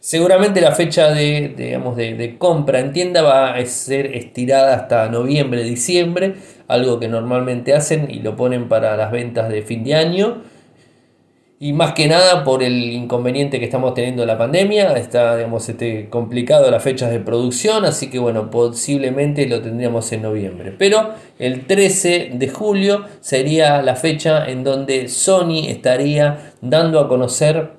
Seguramente 0.00 0.60
la 0.60 0.72
fecha 0.72 1.10
de, 1.10 1.54
de, 1.56 2.38
compra 2.38 2.80
en 2.80 2.92
tienda 2.92 3.20
va 3.20 3.54
a 3.54 3.66
ser 3.66 4.14
estirada 4.14 4.74
hasta 4.74 5.08
noviembre, 5.10 5.64
diciembre, 5.64 6.36
algo 6.66 6.98
que 6.98 7.08
normalmente 7.08 7.74
hacen 7.74 8.08
y 8.10 8.20
lo 8.20 8.36
ponen 8.36 8.68
para 8.68 8.96
las 8.96 9.12
ventas 9.12 9.50
de 9.50 9.62
fin 9.62 9.84
de 9.84 9.96
año. 9.96 10.42
Y 11.60 11.72
más 11.72 11.92
que 11.92 12.06
nada 12.06 12.44
por 12.44 12.62
el 12.62 12.84
inconveniente 12.92 13.58
que 13.58 13.64
estamos 13.64 13.92
teniendo 13.92 14.24
la 14.24 14.38
pandemia, 14.38 14.92
está 14.92 15.36
digamos, 15.36 15.68
este, 15.68 16.08
complicado 16.08 16.70
las 16.70 16.84
fechas 16.84 17.10
de 17.10 17.18
producción, 17.18 17.84
así 17.84 18.10
que 18.10 18.20
bueno, 18.20 18.48
posiblemente 18.48 19.44
lo 19.48 19.60
tendríamos 19.60 20.12
en 20.12 20.22
noviembre. 20.22 20.72
Pero 20.78 21.14
el 21.40 21.66
13 21.66 22.30
de 22.34 22.48
julio 22.48 23.06
sería 23.20 23.82
la 23.82 23.96
fecha 23.96 24.48
en 24.48 24.62
donde 24.62 25.08
Sony 25.08 25.66
estaría 25.66 26.52
dando 26.60 27.00
a 27.00 27.08
conocer 27.08 27.72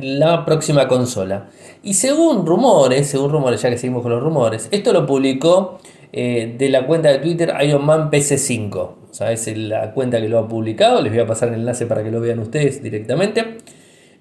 la 0.00 0.44
próxima 0.44 0.88
consola. 0.88 1.48
Y 1.84 1.94
según 1.94 2.44
rumores, 2.44 3.06
según 3.06 3.30
rumores, 3.30 3.62
ya 3.62 3.70
que 3.70 3.78
seguimos 3.78 4.02
con 4.02 4.10
los 4.10 4.22
rumores, 4.22 4.68
esto 4.72 4.92
lo 4.92 5.06
publicó 5.06 5.78
eh, 6.18 6.54
de 6.56 6.70
la 6.70 6.86
cuenta 6.86 7.10
de 7.10 7.18
Twitter 7.18 7.52
Ironman 7.62 8.10
PC5. 8.10 8.74
O 8.74 9.08
sea, 9.10 9.32
es 9.32 9.54
la 9.54 9.92
cuenta 9.92 10.18
que 10.18 10.30
lo 10.30 10.38
ha 10.38 10.48
publicado. 10.48 11.02
Les 11.02 11.12
voy 11.12 11.20
a 11.20 11.26
pasar 11.26 11.48
el 11.48 11.56
enlace 11.56 11.84
para 11.84 12.02
que 12.02 12.10
lo 12.10 12.22
vean 12.22 12.38
ustedes 12.38 12.82
directamente. 12.82 13.58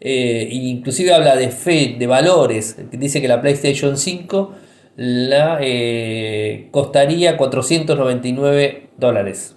Eh, 0.02 0.50
inclusive 0.52 1.14
habla 1.14 1.38
de 1.38 1.48
fe, 1.52 1.96
de 1.98 2.06
valores. 2.06 2.76
Dice 2.92 3.22
que 3.22 3.30
la 3.30 3.40
PlayStation 3.40 3.98
5 3.98 4.52
la 4.98 5.60
eh, 5.62 6.68
costaría 6.72 7.38
499 7.38 8.90
dólares. 8.98 9.56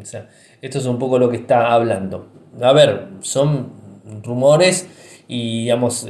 O 0.00 0.04
sea, 0.04 0.28
esto 0.60 0.78
es 0.78 0.86
un 0.86 0.98
poco 0.98 1.20
lo 1.20 1.30
que 1.30 1.36
está 1.36 1.72
hablando. 1.72 2.26
A 2.60 2.72
ver, 2.72 3.06
son 3.20 3.70
rumores 4.24 4.88
y 5.30 5.64
digamos, 5.64 6.08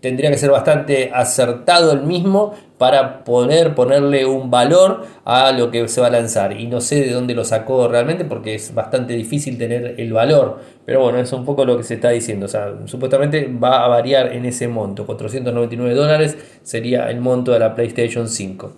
tendría 0.00 0.30
que 0.30 0.38
ser 0.38 0.50
bastante 0.50 1.10
acertado 1.12 1.90
el 1.90 2.02
mismo 2.02 2.54
para 2.78 3.24
poder 3.24 3.74
ponerle 3.74 4.24
un 4.24 4.48
valor 4.48 5.04
a 5.24 5.50
lo 5.50 5.72
que 5.72 5.88
se 5.88 6.00
va 6.00 6.06
a 6.06 6.10
lanzar. 6.10 6.58
Y 6.58 6.68
no 6.68 6.80
sé 6.80 7.00
de 7.00 7.10
dónde 7.10 7.34
lo 7.34 7.44
sacó 7.44 7.88
realmente 7.88 8.24
porque 8.24 8.54
es 8.54 8.72
bastante 8.72 9.14
difícil 9.14 9.58
tener 9.58 9.96
el 9.98 10.12
valor. 10.12 10.60
Pero 10.86 11.00
bueno, 11.02 11.18
es 11.18 11.32
un 11.32 11.44
poco 11.44 11.64
lo 11.64 11.76
que 11.76 11.82
se 11.82 11.94
está 11.94 12.10
diciendo. 12.10 12.46
O 12.46 12.48
sea, 12.48 12.72
supuestamente 12.86 13.52
va 13.52 13.84
a 13.84 13.88
variar 13.88 14.32
en 14.32 14.44
ese 14.44 14.68
monto. 14.68 15.04
499 15.04 15.92
dólares 15.92 16.38
sería 16.62 17.10
el 17.10 17.20
monto 17.20 17.50
de 17.50 17.58
la 17.58 17.74
PlayStation 17.74 18.28
5. 18.28 18.72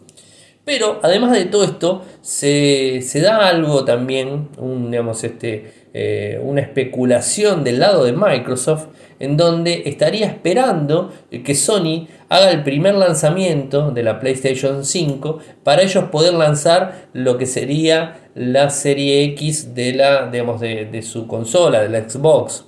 Pero 0.64 1.00
además 1.02 1.32
de 1.32 1.44
todo 1.46 1.64
esto, 1.64 2.02
se, 2.20 3.02
da 3.20 3.48
algo 3.48 3.84
también, 3.84 4.48
un, 4.58 4.90
digamos, 4.90 5.22
este, 5.24 5.72
eh, 5.92 6.40
una 6.42 6.60
especulación 6.60 7.64
del 7.64 7.80
lado 7.80 8.04
de 8.04 8.12
Microsoft 8.12 8.86
en 9.22 9.36
donde 9.36 9.84
estaría 9.86 10.26
esperando 10.26 11.12
que 11.30 11.54
Sony 11.54 12.08
haga 12.28 12.50
el 12.50 12.64
primer 12.64 12.96
lanzamiento 12.96 13.92
de 13.92 14.02
la 14.02 14.18
PlayStation 14.18 14.84
5 14.84 15.38
para 15.62 15.82
ellos 15.82 16.06
poder 16.10 16.34
lanzar 16.34 17.06
lo 17.12 17.38
que 17.38 17.46
sería 17.46 18.28
la 18.34 18.68
serie 18.70 19.22
X 19.26 19.76
de, 19.76 19.92
la, 19.92 20.26
de, 20.26 21.02
su 21.02 21.28
consola, 21.28 21.82
de 21.82 21.88
la 21.88 22.10
Xbox. 22.10 22.64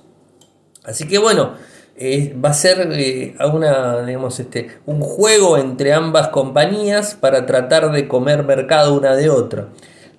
Así 0.85 1.09
que 1.09 1.17
bueno, 1.17 1.55
eh, 1.97 2.33
va 2.43 2.51
a 2.51 2.53
ser 2.53 2.87
eh, 2.89 3.35
una, 3.53 4.05
este, 4.29 4.69
un 4.85 5.01
juego 5.01 5.57
entre 5.57 5.91
ambas 5.91 6.29
compañías 6.29 7.15
para 7.15 7.45
tratar 7.45 7.91
de 7.91 8.07
comer 8.07 8.45
mercado 8.45 8.93
una 8.93 9.13
de 9.17 9.29
otra. 9.29 9.67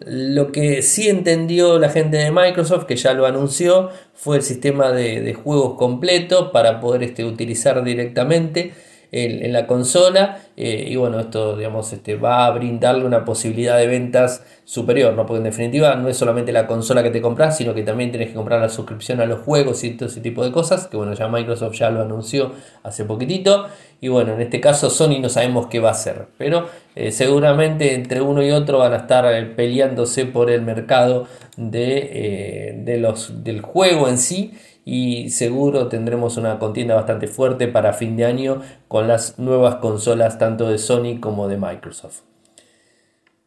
Lo 0.09 0.53
que 0.53 0.83
sí 0.83 1.09
entendió 1.09 1.81
la 1.81 1.89
gente 1.89 2.17
de 2.19 2.31
Microsoft, 2.31 2.85
que 2.85 2.95
ya 2.95 3.13
lo 3.13 3.27
anunció, 3.27 3.91
fue 4.15 4.37
el 4.37 4.43
sistema 4.45 4.93
de, 4.93 5.35
juegos 5.35 5.77
completo 5.77 6.53
para 6.53 6.81
poder 6.81 7.03
este, 7.03 7.25
utilizar 7.25 7.83
directamente 7.83 8.73
en, 9.13 9.53
la 9.53 9.67
consola 9.67 10.39
eh, 10.57 10.87
y 10.89 10.97
bueno, 10.97 11.21
esto 11.21 11.57
digamos, 11.57 11.93
este, 11.93 12.17
va 12.17 12.47
a 12.47 12.51
brindarle 12.51 13.05
una 13.05 13.25
posibilidad 13.25 13.79
de 13.79 13.87
ventas 13.87 14.45
superior, 14.65 15.15
¿no? 15.15 15.27
porque 15.27 15.39
en 15.39 15.45
definitiva 15.45 15.95
no 15.95 16.09
es 16.09 16.17
solamente 16.17 16.53
la 16.53 16.67
consola 16.67 17.03
que 17.03 17.11
te 17.11 17.21
compras, 17.21 17.57
sino 17.57 17.75
que 17.75 17.83
también 17.83 18.11
tienes 18.11 18.29
que 18.29 18.35
comprar 18.35 18.61
la 18.61 18.69
suscripción 18.69 19.21
a 19.21 19.27
los 19.27 19.41
juegos 19.41 19.85
y 19.85 19.91
todo 19.91 20.09
ese 20.09 20.21
tipo 20.21 20.45
de 20.45 20.51
cosas, 20.51 20.89
que 20.89 20.97
bueno, 20.97 21.15
ya 21.15 21.29
Microsoft 21.29 21.77
ya 21.77 21.91
lo 21.91 22.03
anunció 22.03 22.53
hace 22.83 23.05
poquitito 23.05 23.67
y 24.01 24.09
bueno, 24.09 24.35
en 24.35 24.41
este 24.41 24.61
caso 24.61 24.91
Sony 24.91 25.21
no 25.21 25.29
sabemos 25.29 25.69
qué 25.69 25.79
va 25.79 25.91
a 25.91 25.93
hacer, 25.93 26.27
pero 26.37 26.69
eh, 26.95 27.13
seguramente 27.13 27.95
entre 27.95 28.21
uno 28.21 28.43
y 28.43 28.51
otro 28.51 28.79
van 28.79 28.93
a 28.93 28.97
estar 28.97 29.33
eh, 29.33 29.45
peleándose 29.45 30.27
por 30.27 30.51
el 30.51 30.63
mercado 30.63 31.27
de, 31.57 32.83
de 32.85 32.99
los, 32.99 33.45
del 33.45 33.61
juego 33.61 34.09
en 34.09 34.19
sí 34.19 34.53
y 34.89 35.31
seguro 35.31 35.89
tendremos 35.89 36.37
una 36.37 36.61
contienda 36.61 36.95
bastante 36.95 37.27
fuerte 37.27 37.67
para 37.67 37.93
fin 37.93 38.17
de 38.17 38.25
año 38.25 38.63
con 38.87 39.09
las 39.09 39.37
nuevas 39.37 39.75
consolas 39.77 40.39
tanto 40.39 40.71
de 40.71 40.79
Sony 40.79 41.19
como 41.21 41.49
de 41.49 41.59
Microsoft. 41.59 42.21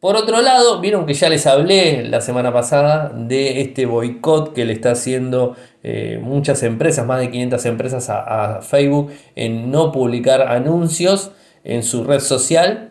Por 0.00 0.16
otro 0.16 0.42
lado, 0.42 0.80
vieron 0.80 1.06
que 1.06 1.14
ya 1.14 1.30
les 1.30 1.46
hablé 1.46 2.04
la 2.04 2.20
semana 2.20 2.52
pasada 2.52 3.10
de 3.14 3.62
este 3.62 3.86
boicot 3.86 4.52
que 4.52 4.66
le 4.66 4.74
está 4.74 4.92
haciendo 4.92 5.56
eh, 5.82 6.20
muchas 6.22 6.62
empresas, 6.62 7.06
más 7.06 7.20
de 7.20 7.30
500 7.30 7.66
empresas 7.66 8.10
a, 8.10 8.60
Facebook 8.60 9.10
en 9.34 9.70
no 9.70 9.92
publicar 9.92 10.42
anuncios 10.42 11.32
en 11.64 11.82
su 11.82 12.04
red 12.04 12.20
social 12.20 12.89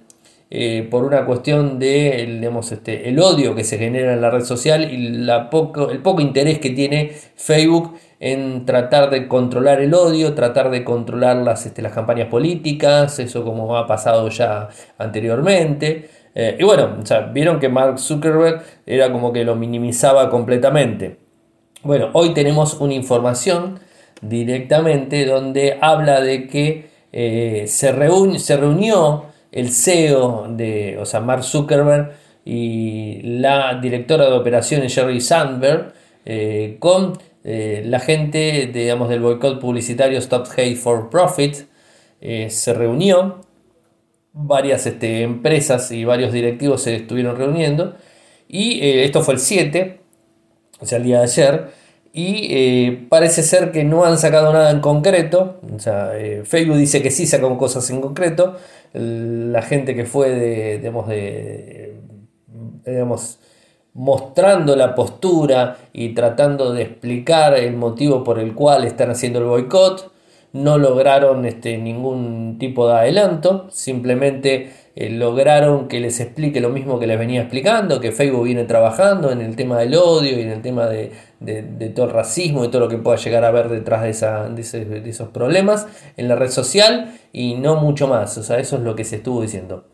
eh, 0.52 0.88
por 0.90 1.04
una 1.04 1.26
cuestión 1.26 1.78
de 1.78 2.24
este, 2.72 3.08
el 3.08 3.20
odio 3.20 3.54
que 3.54 3.64
se 3.64 3.78
genera 3.78 4.14
en 4.14 4.22
la 4.22 4.32
red 4.32 4.44
social 4.44 4.92
y 4.92 5.10
la 5.10 5.50
poco, 5.50 5.92
el 5.92 6.00
poco 6.00 6.22
interés 6.22 6.58
que 6.58 6.72
tiene 6.72 7.12
Facebook 7.36 8.00
en 8.20 8.66
tratar 8.66 9.12
de 9.12 9.28
controlar 9.28 9.80
el 9.80 9.94
odio, 9.94 10.34
tratar 10.34 10.72
de 10.72 10.84
controlar 10.84 11.38
las, 11.38 11.68
este, 11.68 11.84
las 11.84 11.94
campañas 11.94 12.30
políticas, 12.30 13.20
eso 13.20 13.44
como 13.46 13.78
ha 13.78 13.86
pasado 13.86 14.28
ya 14.30 14.70
anteriormente. 14.98 16.10
Eh, 16.34 16.58
y 16.60 16.64
bueno, 16.64 16.98
vieron 17.32 17.60
que 17.60 17.70
Mark 17.70 18.00
Zuckerberg 18.00 18.64
era 18.88 19.12
como 19.12 19.32
que 19.32 19.44
lo 19.44 19.56
minimizaba 19.56 20.30
completamente. 20.32 21.18
Bueno, 21.84 22.10
hoy 22.14 22.34
tenemos 22.34 22.82
una 22.82 22.94
información 22.94 23.80
directamente 24.22 25.26
donde 25.26 25.78
habla 25.80 26.22
de 26.22 26.48
que 26.48 26.90
eh, 27.12 27.66
se, 27.68 27.94
se 28.40 28.58
reunió 28.58 29.29
el 29.52 29.72
CEO 29.72 30.48
de, 30.50 30.98
o 31.00 31.06
sea, 31.06 31.20
Mark 31.20 31.44
Zuckerberg 31.44 32.14
y 32.46 33.22
la 33.22 33.80
directora 33.82 34.26
de 34.30 34.36
operaciones 34.36 34.94
Jerry 34.94 35.22
Sandberg 35.22 35.94
eh, 36.26 36.78
con 36.80 37.18
eh, 37.44 37.84
la 37.86 38.00
gente 38.00 38.70
digamos, 38.74 39.10
del 39.10 39.22
boicot 39.22 39.60
publicitario 39.60 40.20
Stop 40.20 40.48
Hate 40.56 40.76
for 40.76 41.10
Profit 41.10 41.56
eh, 42.22 42.50
se 42.50 42.74
reunió, 42.74 43.42
varias 44.34 44.86
este, 44.86 45.22
empresas 45.22 45.92
y 45.92 46.06
varios 46.06 46.34
directivos 46.34 46.84
se 46.84 46.96
estuvieron 46.96 47.38
reuniendo. 47.38 47.96
Y 48.48 48.80
esto 48.82 49.22
fue 49.22 49.36
el 49.36 49.40
7, 49.40 50.02
o 50.80 50.86
sea, 50.86 50.98
el 50.98 51.04
día 51.04 51.20
de 51.20 51.24
ayer, 51.24 51.70
y 52.12 52.92
parece 53.10 53.44
ser 53.44 53.72
que 53.72 53.84
no 53.84 54.04
han 54.04 54.18
sacado 54.18 54.52
nada 54.52 54.72
en 54.72 54.80
concreto, 54.80 55.60
o 55.76 55.80
sea, 55.80 56.12
Facebook 56.44 56.78
dice 56.78 57.02
que 57.02 57.12
sí 57.12 57.28
sacó 57.28 57.58
cosas 57.58 57.90
en 57.92 58.02
concreto, 58.02 58.56
la 58.94 59.62
gente 59.62 59.96
que 59.96 60.06
fue 60.06 60.30
de, 60.32 60.78
digamos, 60.80 61.08
de, 61.08 61.96
digamos, 62.86 63.40
mostrando 63.94 64.76
la 64.76 64.96
postura 64.96 65.78
y 65.94 66.14
tratando 66.14 66.74
de 66.74 66.84
explicar 66.84 67.54
el 67.56 67.76
motivo 67.76 68.24
por 68.24 68.40
el 68.40 68.54
cual 68.54 68.86
están 68.86 69.12
haciendo 69.12 69.40
el 69.40 69.46
boicot. 69.46 70.12
no 70.52 70.80
lograron 70.80 71.46
este, 71.46 71.78
ningún 71.78 72.58
tipo 72.58 72.88
de 72.88 72.96
adelanto, 72.96 73.68
simplemente 73.70 74.72
eh, 74.96 75.12
lograron 75.12 75.88
que 75.88 76.00
les 76.00 76.20
explique 76.20 76.60
lo 76.60 76.70
mismo 76.70 77.00
que 77.00 77.06
les 77.06 77.20
venía 77.20 77.42
explicando, 77.42 78.00
que 78.00 78.12
Facebook 78.12 78.46
viene 78.46 78.64
trabajando 78.64 79.32
en 79.32 79.42
el 79.42 79.56
tema 79.56 79.78
del 79.78 79.94
odio 79.96 80.40
y 80.40 80.42
en 80.42 80.50
el 80.50 80.62
tema 80.64 80.88
de, 80.88 81.12
todo 81.96 82.06
el 82.06 82.12
racismo 82.12 82.66
y 82.66 82.70
todo 82.70 82.82
lo 82.82 82.88
que 82.90 82.98
pueda 82.98 83.18
llegar 83.18 83.46
a 83.46 83.52
ver 83.52 83.70
detrás 83.70 84.04
de, 84.04 84.10
esa, 84.10 84.50
de, 84.50 85.10
esos 85.10 85.30
problemas 85.30 85.88
en 86.18 86.28
la 86.28 86.36
red 86.36 86.50
social 86.50 87.18
y 87.32 87.56
no 87.56 87.78
mucho 87.78 88.08
más, 88.08 88.38
o 88.38 88.44
sea, 88.44 88.60
eso 88.60 88.78
es 88.78 88.84
lo 88.84 88.96
que 88.96 89.06
se 89.06 89.18
estuvo 89.18 89.42
diciendo. 89.42 89.86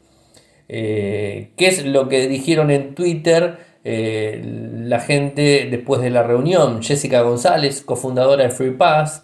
Eh, 0.67 1.51
¿Qué 1.55 1.67
es 1.67 1.85
lo 1.85 2.09
que 2.09 2.27
dijeron 2.27 2.71
en 2.71 2.95
Twitter? 2.95 3.57
Eh, 3.83 4.41
la 4.43 4.99
gente 4.99 5.67
después 5.69 6.01
de 6.01 6.09
la 6.09 6.23
reunión, 6.23 6.81
Jessica 6.81 7.21
González, 7.21 7.81
cofundadora 7.81 8.43
de 8.43 8.49
Free 8.49 8.71
Pass, 8.71 9.23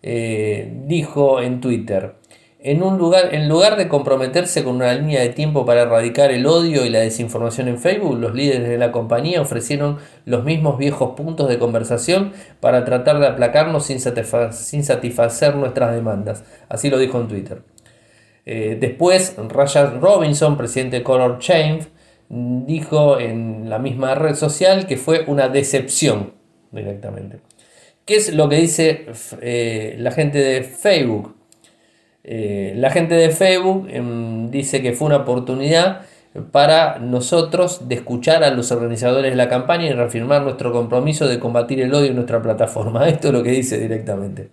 dijo 0.00 1.42
en 1.42 1.60
Twitter, 1.60 2.14
en, 2.60 2.82
un 2.82 2.98
lugar, 2.98 3.34
en 3.34 3.48
lugar 3.48 3.76
de 3.76 3.86
comprometerse 3.88 4.64
con 4.64 4.76
una 4.76 4.92
línea 4.92 5.20
de 5.20 5.28
tiempo 5.28 5.64
para 5.64 5.82
erradicar 5.82 6.32
el 6.32 6.44
odio 6.46 6.84
y 6.84 6.90
la 6.90 6.98
desinformación 6.98 7.68
en 7.68 7.78
Facebook, 7.78 8.18
los 8.18 8.34
líderes 8.34 8.68
de 8.68 8.78
la 8.78 8.90
compañía 8.90 9.40
ofrecieron 9.40 9.98
los 10.24 10.44
mismos 10.44 10.76
viejos 10.76 11.14
puntos 11.16 11.48
de 11.48 11.58
conversación 11.58 12.32
para 12.58 12.84
tratar 12.84 13.20
de 13.20 13.28
aplacarnos 13.28 13.86
sin, 13.86 14.00
satisfacer 14.00 15.54
nuestras 15.54 15.94
demandas. 15.94 16.42
Así 16.68 16.90
lo 16.90 16.98
dijo 16.98 17.20
en 17.20 17.28
Twitter. 17.28 17.62
Eh, 18.44 18.76
después, 18.80 19.36
Ryan 19.36 20.00
Robinson, 20.00 20.56
presidente 20.56 20.98
de 20.98 21.02
Color 21.04 21.38
Change, 21.38 21.86
dijo 22.28 23.20
en 23.20 23.70
la 23.70 23.78
misma 23.78 24.16
red 24.16 24.34
social 24.34 24.86
que 24.86 24.96
fue 24.96 25.24
una 25.28 25.48
decepción 25.48 26.34
directamente. 26.72 27.38
¿Qué 28.04 28.16
es 28.16 28.34
lo 28.34 28.48
que 28.48 28.56
dice 28.56 29.06
eh, 29.42 29.94
la 29.98 30.10
gente 30.10 30.38
de 30.38 30.62
Facebook? 30.62 31.37
Eh, 32.30 32.74
la 32.76 32.90
gente 32.90 33.14
de 33.14 33.30
Facebook 33.30 33.88
em, 33.88 34.50
dice 34.50 34.82
que 34.82 34.92
fue 34.92 35.06
una 35.06 35.16
oportunidad 35.16 36.02
para 36.52 36.98
nosotros 36.98 37.88
de 37.88 37.94
escuchar 37.94 38.44
a 38.44 38.50
los 38.50 38.70
organizadores 38.70 39.30
de 39.32 39.36
la 39.36 39.48
campaña 39.48 39.86
y 39.86 39.92
reafirmar 39.94 40.42
nuestro 40.42 40.70
compromiso 40.70 41.26
de 41.26 41.38
combatir 41.38 41.80
el 41.80 41.94
odio 41.94 42.08
en 42.08 42.16
nuestra 42.16 42.42
plataforma. 42.42 43.08
Esto 43.08 43.28
es 43.28 43.32
lo 43.32 43.42
que 43.42 43.52
dice 43.52 43.78
directamente. 43.78 44.50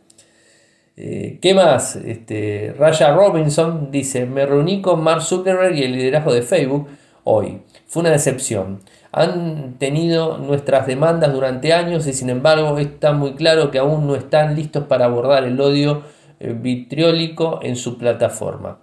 Eh, 0.96 1.38
¿Qué 1.42 1.54
más? 1.54 1.98
Este, 1.98 2.74
Raya 2.80 3.14
Robinson 3.14 3.92
dice, 3.92 4.26
me 4.26 4.46
reuní 4.46 4.82
con 4.82 5.04
Mark 5.04 5.22
Zuckerberg 5.22 5.76
y 5.76 5.84
el 5.84 5.92
liderazgo 5.92 6.34
de 6.34 6.44
Facebook 6.44 6.88
hoy. 7.26 7.62
Fue 7.88 8.00
una 8.00 8.12
decepción. 8.12 8.84
Han 9.12 9.74
tenido 9.80 10.38
nuestras 10.38 10.88
demandas 10.88 11.34
durante 11.34 11.74
años 11.74 12.08
y 12.08 12.14
sin 12.14 12.30
embargo 12.30 12.78
está 12.80 13.12
muy 13.12 13.34
claro 13.34 13.70
que 13.70 13.80
aún 13.80 14.08
no 14.08 14.16
están 14.16 14.56
listos 14.56 14.86
para 14.86 15.06
abordar 15.06 15.44
el 15.44 15.60
odio 15.60 16.15
vitriólico 16.40 17.60
en 17.62 17.76
su 17.76 17.98
plataforma. 17.98 18.80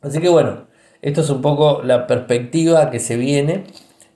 Así 0.00 0.20
que 0.20 0.28
bueno, 0.28 0.66
esto 1.02 1.20
es 1.20 1.30
un 1.30 1.40
poco 1.40 1.82
la 1.82 2.06
perspectiva 2.06 2.90
que 2.90 3.00
se 3.00 3.16
viene 3.16 3.64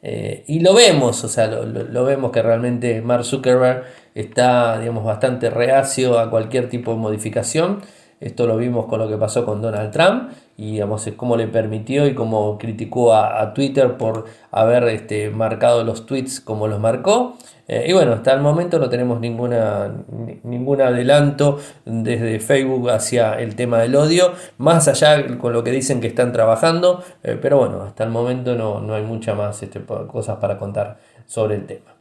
eh, 0.02 0.44
y 0.46 0.60
lo 0.60 0.74
vemos, 0.74 1.24
o 1.24 1.28
sea, 1.28 1.48
lo, 1.48 2.04
vemos 2.04 2.30
que 2.30 2.40
realmente 2.42 3.00
Mark 3.02 3.24
Zuckerberg 3.24 3.84
está, 4.14 4.78
digamos, 4.78 5.04
bastante 5.04 5.50
reacio 5.50 6.18
a 6.18 6.30
cualquier 6.30 6.68
tipo 6.68 6.92
de 6.92 6.98
modificación. 6.98 7.82
Esto 8.20 8.46
lo 8.46 8.56
vimos 8.56 8.86
con 8.86 8.98
lo 8.98 9.08
que 9.08 9.16
pasó 9.16 9.44
con 9.44 9.62
Donald 9.62 9.92
Trump 9.92 10.30
y 10.56 10.72
digamos 10.72 11.08
cómo 11.16 11.36
le 11.36 11.46
permitió 11.46 12.06
y 12.06 12.14
cómo 12.14 12.58
criticó 12.58 13.14
a, 13.14 13.54
Twitter 13.54 13.96
por 13.96 14.24
haber 14.50 14.84
este, 14.88 15.30
marcado 15.30 15.84
los 15.84 16.04
tweets 16.04 16.40
como 16.40 16.66
los 16.66 16.80
marcó. 16.80 17.36
Eh, 17.68 17.86
y 17.88 17.92
bueno, 17.92 18.14
hasta 18.14 18.32
el 18.32 18.40
momento 18.40 18.78
no 18.78 18.88
tenemos 18.88 19.20
ninguna, 19.20 19.92
ningún 20.42 20.80
adelanto 20.80 21.60
desde 21.84 22.40
Facebook 22.40 22.90
hacia 22.90 23.34
el 23.34 23.54
tema 23.54 23.78
del 23.78 23.94
odio, 23.94 24.32
más 24.56 24.88
allá 24.88 25.38
con 25.38 25.52
lo 25.52 25.62
que 25.62 25.70
dicen 25.70 26.00
que 26.00 26.08
están 26.08 26.32
trabajando, 26.32 27.04
eh, 27.22 27.38
pero 27.40 27.58
bueno, 27.58 27.82
hasta 27.82 28.04
el 28.04 28.10
momento 28.10 28.54
no, 28.54 28.80
no 28.80 28.94
hay 28.94 29.02
muchas 29.02 29.36
más 29.36 29.62
este, 29.62 29.80
cosas 29.84 30.38
para 30.38 30.58
contar 30.58 30.98
sobre 31.26 31.56
el 31.56 31.66
tema. 31.66 31.94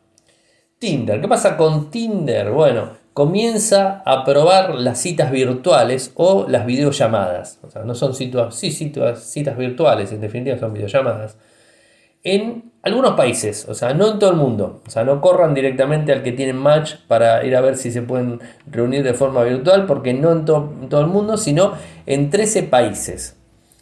Tinder, 0.79 1.19
¿qué 1.19 1.27
pasa 1.27 1.57
con 1.57 1.91
Tinder? 1.91 2.51
Bueno, 2.51 2.89
comienza 3.17 4.03
a 4.05 4.23
probar 4.23 4.75
las 4.75 4.99
citas 4.99 5.31
virtuales 5.31 6.11
o 6.13 6.45
las 6.47 6.67
videollamadas. 6.67 7.57
O 7.63 7.71
sea, 7.71 7.81
no 7.81 7.95
son 7.95 8.13
citas, 8.13 8.53
sí, 8.53 8.69
citas, 8.69 9.57
virtuales, 9.57 10.11
en 10.11 10.21
definitiva 10.21 10.59
son 10.59 10.71
videollamadas. 10.71 11.35
En 12.23 12.73
algunos 12.83 13.15
países, 13.15 13.67
o 13.67 13.73
sea, 13.73 13.95
no 13.95 14.11
en 14.11 14.19
todo 14.19 14.29
el 14.29 14.35
mundo. 14.35 14.83
O 14.85 14.89
sea, 14.91 15.03
no 15.03 15.19
corran 15.19 15.55
directamente 15.55 16.13
al 16.13 16.21
que 16.21 16.31
tienen 16.31 16.57
match 16.57 16.97
para 17.07 17.43
ir 17.43 17.55
a 17.55 17.61
ver 17.61 17.77
si 17.77 17.89
se 17.89 18.03
pueden 18.03 18.39
reunir 18.67 19.01
de 19.01 19.15
forma 19.15 19.43
virtual, 19.43 19.87
porque 19.87 20.13
no 20.13 20.31
en, 20.31 20.41
en 20.41 20.87
todo 20.87 21.01
el 21.01 21.07
mundo, 21.07 21.37
sino 21.37 21.73
en 22.05 22.29
13 22.29 22.61
países. 22.61 23.35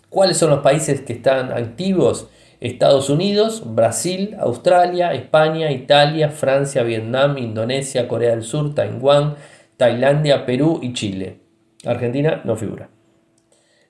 ¿Cuáles 0.08 0.38
son 0.38 0.50
los 0.50 0.60
países 0.60 1.02
que 1.02 1.12
están 1.12 1.52
activos? 1.52 2.30
Estados 2.60 3.10
Unidos, 3.10 3.64
Brasil, 3.66 4.36
Australia, 4.40 5.14
España, 5.14 5.72
Italia, 5.72 6.30
Francia, 6.30 6.84
Vietnam, 6.84 7.38
Indonesia, 7.38 8.08
Corea 8.08 8.32
del 8.32 8.44
Sur, 8.44 8.74
Taiwán, 8.74 9.36
Tailandia, 9.78 10.46
Perú 10.46 10.80
y 10.82 10.94
Chile. 10.94 11.40
Argentina 11.86 12.42
no 12.44 12.56
figura. 12.56 12.90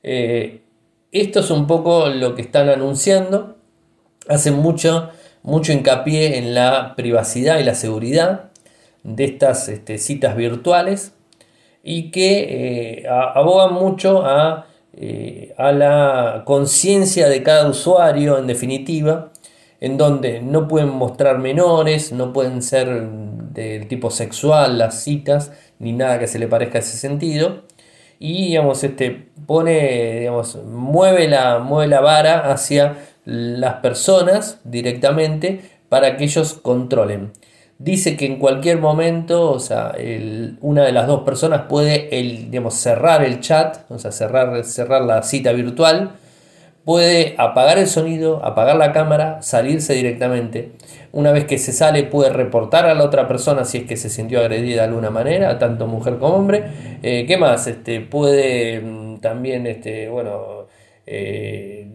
Eh, 0.04 0.62
esto 1.12 1.39
es 1.39 1.49
un 1.49 1.67
poco 1.67 2.10
lo 2.10 2.36
que 2.36 2.41
están 2.41 2.69
anunciando. 2.69 3.58
Hacen 4.28 4.56
mucho, 4.56 5.10
mucho 5.43 5.71
hincapié 5.71 6.38
en 6.38 6.54
la 6.54 6.95
privacidad 6.95 7.60
y 7.60 7.63
la 7.63 7.75
seguridad 7.75 8.51
de 9.04 9.23
estas 9.25 9.69
este, 9.69 9.97
citas 9.97 10.36
virtuales 10.36 11.13
y 11.84 12.10
que 12.10 13.04
eh, 13.04 13.08
abogan 13.08 13.73
mucho 13.75 14.25
a 14.25 14.65
eh, 14.97 15.53
a 15.58 15.71
la 15.71 16.43
conciencia 16.45 17.27
de 17.27 17.43
cada 17.43 17.69
usuario, 17.69 18.38
en 18.38 18.47
definitiva, 18.47 19.31
en 19.81 19.97
donde 19.97 20.41
no 20.41 20.67
pueden 20.67 20.89
mostrar 20.89 21.38
menores, 21.39 22.12
no 22.13 22.31
pueden 22.31 22.62
ser 22.62 23.10
del 23.10 23.88
tipo 23.88 24.10
sexual 24.10 24.77
las 24.77 25.03
citas, 25.03 25.51
ni 25.79 25.91
nada 25.91 26.19
que 26.19 26.27
se 26.27 26.39
le 26.39 26.47
parezca 26.47 26.77
a 26.77 26.81
ese 26.81 26.97
sentido. 26.97 27.63
Y 28.19 28.47
digamos, 28.47 28.84
este, 28.84 29.27
pone, 29.45 30.19
digamos, 30.21 30.55
mueve 30.63 31.27
la, 31.27 31.60
mueve 31.60 31.89
la 31.89 31.99
vara 32.01 32.51
hacia 32.51 32.97
las 33.25 33.75
personas 33.75 34.60
directamente 34.63 35.62
para 35.89 36.15
que 36.15 36.23
ellos 36.23 36.53
controlen 36.53 37.34
dice 37.78 38.16
que 38.16 38.26
en 38.26 38.38
cualquier 38.38 38.80
momento, 38.80 39.52
o 39.52 39.60
sea, 39.60 39.94
una 40.62 40.84
de 40.84 40.92
las 40.92 41.08
dos 41.08 41.24
personas 41.24 41.64
puede 41.70 42.10
digamos, 42.50 42.76
cerrar 42.76 43.24
el 43.24 43.40
chat, 43.42 43.80
o 43.90 44.00
sea, 44.00 44.12
cerrar, 44.12 44.64
cerrar 44.64 45.02
la 45.02 45.24
cita 45.24 45.52
virtual, 45.52 46.12
puede 46.86 47.34
apagar 47.38 47.80
el 47.80 47.88
sonido, 47.88 48.46
apagar 48.46 48.78
la 48.78 48.94
cámara, 48.94 49.42
salirse 49.42 49.94
directamente. 49.96 50.74
Una 51.12 51.32
vez 51.32 51.46
que 51.46 51.58
se 51.58 51.74
sale 51.74 52.04
puede 52.04 52.30
reportar 52.30 52.86
a 52.86 52.94
la 52.94 53.04
otra 53.04 53.28
persona 53.28 53.66
si 53.66 53.80
es 53.80 53.84
que 53.86 53.98
se 53.98 54.10
sintió 54.10 54.40
agredida 54.40 54.84
de 54.84 54.90
alguna 54.90 55.10
manera, 55.10 55.58
tanto 55.58 55.88
mujer 55.88 56.18
como 56.20 56.36
hombre. 56.36 56.64
Eh, 57.02 57.26
¿Qué 57.28 57.38
más? 57.38 57.66
Este, 57.68 58.02
puede 58.02 58.82
mm, 58.82 59.18
también, 59.20 59.66
este, 59.66 60.10
bueno, 60.10 60.68
eh, 61.08 61.88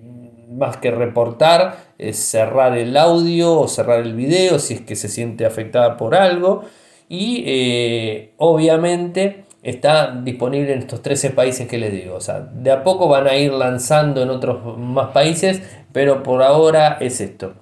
más 0.60 0.76
que 0.76 0.90
reportar, 0.90 1.78
es 1.98 2.18
cerrar 2.18 2.76
el 2.76 2.96
audio 2.96 3.58
o 3.58 3.66
cerrar 3.66 4.00
el 4.00 4.14
video 4.14 4.58
si 4.58 4.74
es 4.74 4.80
que 4.82 4.94
se 4.94 5.08
siente 5.08 5.46
afectada 5.46 5.96
por 5.96 6.14
algo. 6.14 6.62
Y 7.08 7.42
eh, 7.46 8.34
obviamente 8.36 9.46
está 9.62 10.14
disponible 10.22 10.72
en 10.72 10.80
estos 10.80 11.02
13 11.02 11.30
países 11.30 11.66
que 11.66 11.78
les 11.78 11.92
digo. 11.92 12.14
O 12.14 12.20
sea, 12.20 12.40
de 12.40 12.70
a 12.70 12.84
poco 12.84 13.08
van 13.08 13.26
a 13.26 13.34
ir 13.36 13.52
lanzando 13.52 14.22
en 14.22 14.30
otros 14.30 14.78
más 14.78 15.08
países, 15.08 15.62
pero 15.92 16.22
por 16.22 16.42
ahora 16.42 16.98
es 17.00 17.20
esto. 17.20 17.54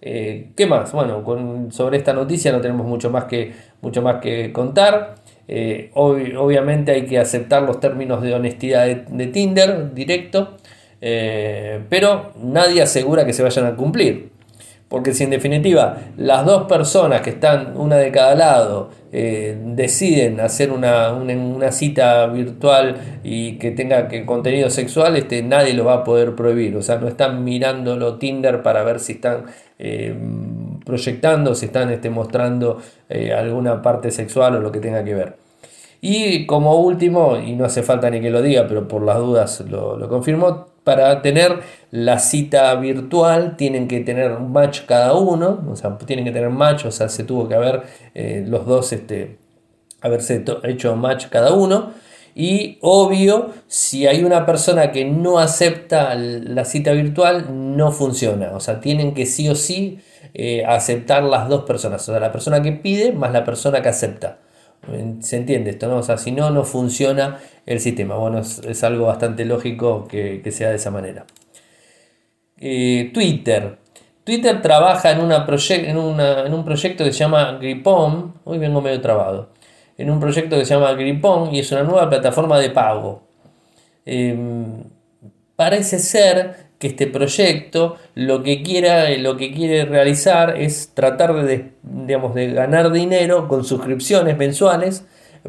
Eh, 0.00 0.52
¿Qué 0.56 0.66
más? 0.66 0.92
Bueno, 0.92 1.24
sobre 1.70 1.98
esta 1.98 2.12
noticia 2.12 2.52
no 2.52 2.60
tenemos 2.60 2.86
mucho 2.86 3.10
más 3.10 3.24
que, 3.24 3.52
mucho 3.82 4.02
más 4.02 4.20
que 4.20 4.52
contar. 4.52 5.16
Eh, 5.48 5.90
obviamente 5.94 6.92
hay 6.92 7.06
que 7.06 7.18
aceptar 7.18 7.62
los 7.62 7.80
términos 7.80 8.22
de 8.22 8.34
honestidad 8.34 8.86
de 8.86 9.26
Tinder 9.26 9.92
directo. 9.92 10.56
Eh, 11.00 11.80
pero 11.88 12.32
nadie 12.42 12.82
asegura 12.82 13.26
que 13.26 13.32
se 13.32 13.42
vayan 13.42 13.66
a 13.66 13.76
cumplir. 13.76 14.30
Porque 14.88 15.14
si 15.14 15.24
en 15.24 15.30
definitiva 15.30 15.98
las 16.16 16.46
dos 16.46 16.68
personas 16.68 17.20
que 17.20 17.30
están 17.30 17.76
una 17.76 17.96
de 17.96 18.12
cada 18.12 18.36
lado 18.36 18.90
eh, 19.10 19.58
deciden 19.60 20.38
hacer 20.38 20.70
una, 20.70 21.72
cita 21.72 22.26
virtual 22.28 22.96
y 23.24 23.58
que 23.58 23.72
tenga 23.72 24.06
que 24.06 24.24
contenido 24.24 24.70
sexual, 24.70 25.16
este, 25.16 25.42
nadie 25.42 25.74
lo 25.74 25.84
va 25.84 25.94
a 25.94 26.04
poder 26.04 26.36
prohibir. 26.36 26.76
O 26.76 26.82
sea, 26.82 26.98
no 26.98 27.08
están 27.08 27.42
mirándolo 27.42 28.18
Tinder 28.18 28.62
para 28.62 28.84
ver 28.84 29.00
si 29.00 29.14
están 29.14 29.46
eh, 29.80 30.14
proyectando, 30.84 31.56
si 31.56 31.66
están 31.66 31.90
este, 31.90 32.08
mostrando 32.08 32.80
alguna 33.36 33.82
parte 33.82 34.12
sexual 34.12 34.56
o 34.56 34.60
lo 34.60 34.70
que 34.70 34.78
tenga 34.78 35.02
que 35.02 35.14
ver. 35.14 35.36
Y 36.00 36.46
como 36.46 36.76
último, 36.76 37.36
y 37.36 37.56
no 37.56 37.64
hace 37.64 37.82
falta 37.82 38.08
ni 38.08 38.20
que 38.20 38.30
lo 38.30 38.40
diga, 38.40 38.66
pero 38.68 38.86
por 38.86 39.02
las 39.02 39.18
dudas 39.18 39.64
lo, 39.68 39.96
lo 39.96 40.08
confirmo, 40.08 40.75
para 40.86 41.20
tener 41.20 41.62
la 41.90 42.20
cita 42.20 42.72
virtual 42.76 43.56
tienen 43.56 43.88
que 43.88 43.98
tener 43.98 44.30
un 44.30 44.52
match 44.52 44.82
cada 44.86 45.14
uno, 45.14 45.64
o 45.68 45.74
sea, 45.74 45.98
tienen 45.98 46.24
que 46.24 46.30
tener 46.30 46.48
match, 46.50 46.84
o 46.84 46.92
sea, 46.92 47.08
se 47.08 47.24
tuvo 47.24 47.48
que 47.48 47.56
haber 47.56 47.82
eh, 48.14 48.44
los 48.46 48.66
dos, 48.66 48.92
este, 48.92 49.36
haberse 50.00 50.44
hecho 50.62 50.94
match 50.94 51.26
cada 51.26 51.54
uno. 51.54 51.90
Y 52.36 52.78
obvio, 52.82 53.50
si 53.66 54.06
hay 54.06 54.22
una 54.22 54.46
persona 54.46 54.92
que 54.92 55.04
no 55.04 55.40
acepta 55.40 56.14
la 56.14 56.64
cita 56.64 56.92
virtual, 56.92 57.46
no 57.76 57.90
funciona. 57.90 58.52
O 58.52 58.60
sea, 58.60 58.80
tienen 58.80 59.12
que 59.12 59.26
sí 59.26 59.48
o 59.48 59.56
sí 59.56 59.98
eh, 60.34 60.64
aceptar 60.66 61.24
las 61.24 61.48
dos 61.48 61.64
personas. 61.64 62.08
O 62.08 62.12
sea, 62.12 62.20
la 62.20 62.30
persona 62.30 62.62
que 62.62 62.70
pide 62.70 63.10
más 63.10 63.32
la 63.32 63.42
persona 63.42 63.82
que 63.82 63.88
acepta. 63.88 64.38
¿Se 65.20 65.36
entiende 65.36 65.70
esto? 65.70 65.88
No? 65.88 65.96
O 65.98 66.02
sea, 66.02 66.16
si 66.16 66.32
no, 66.32 66.50
no 66.50 66.64
funciona 66.64 67.38
el 67.64 67.80
sistema. 67.80 68.16
Bueno, 68.16 68.38
es, 68.40 68.84
algo 68.84 69.06
bastante 69.06 69.44
lógico 69.44 70.06
que, 70.06 70.42
sea 70.52 70.70
de 70.70 70.76
esa 70.76 70.90
manera. 70.90 71.26
Eh, 72.58 73.10
Twitter. 73.12 73.78
Twitter 74.24 74.60
trabaja 74.62 75.12
en, 75.12 75.20
una 75.20 75.46
en, 75.46 76.54
un 76.54 76.64
proyecto 76.64 77.04
que 77.04 77.12
se 77.12 77.18
llama 77.18 77.58
Gripon. 77.60 78.34
Hoy 78.44 78.58
vengo 78.58 78.80
medio 78.80 79.00
trabado. 79.00 79.50
En 79.98 80.10
un 80.10 80.20
proyecto 80.20 80.58
que 80.58 80.64
se 80.64 80.74
llama 80.74 80.92
Gripon 80.94 81.54
y 81.54 81.60
es 81.60 81.72
una 81.72 81.82
nueva 81.82 82.08
plataforma 82.08 82.58
de 82.58 82.70
pago. 82.70 83.22
Em, 84.04 84.84
parece 85.56 85.98
ser 85.98 86.65
que 86.78 86.88
este 86.88 87.06
proyecto 87.06 87.96
lo 88.14 88.42
que, 88.42 88.62
quiera, 88.62 89.08
lo 89.18 89.36
que 89.36 89.52
quiere 89.52 89.84
realizar 89.84 90.60
es 90.60 90.90
tratar 90.94 91.34
de, 91.44 91.72
digamos, 91.82 92.34
de 92.34 92.52
ganar 92.52 92.92
dinero 92.92 93.48
con 93.48 93.64
suscripciones 93.64 94.36
mensuales 94.36 95.04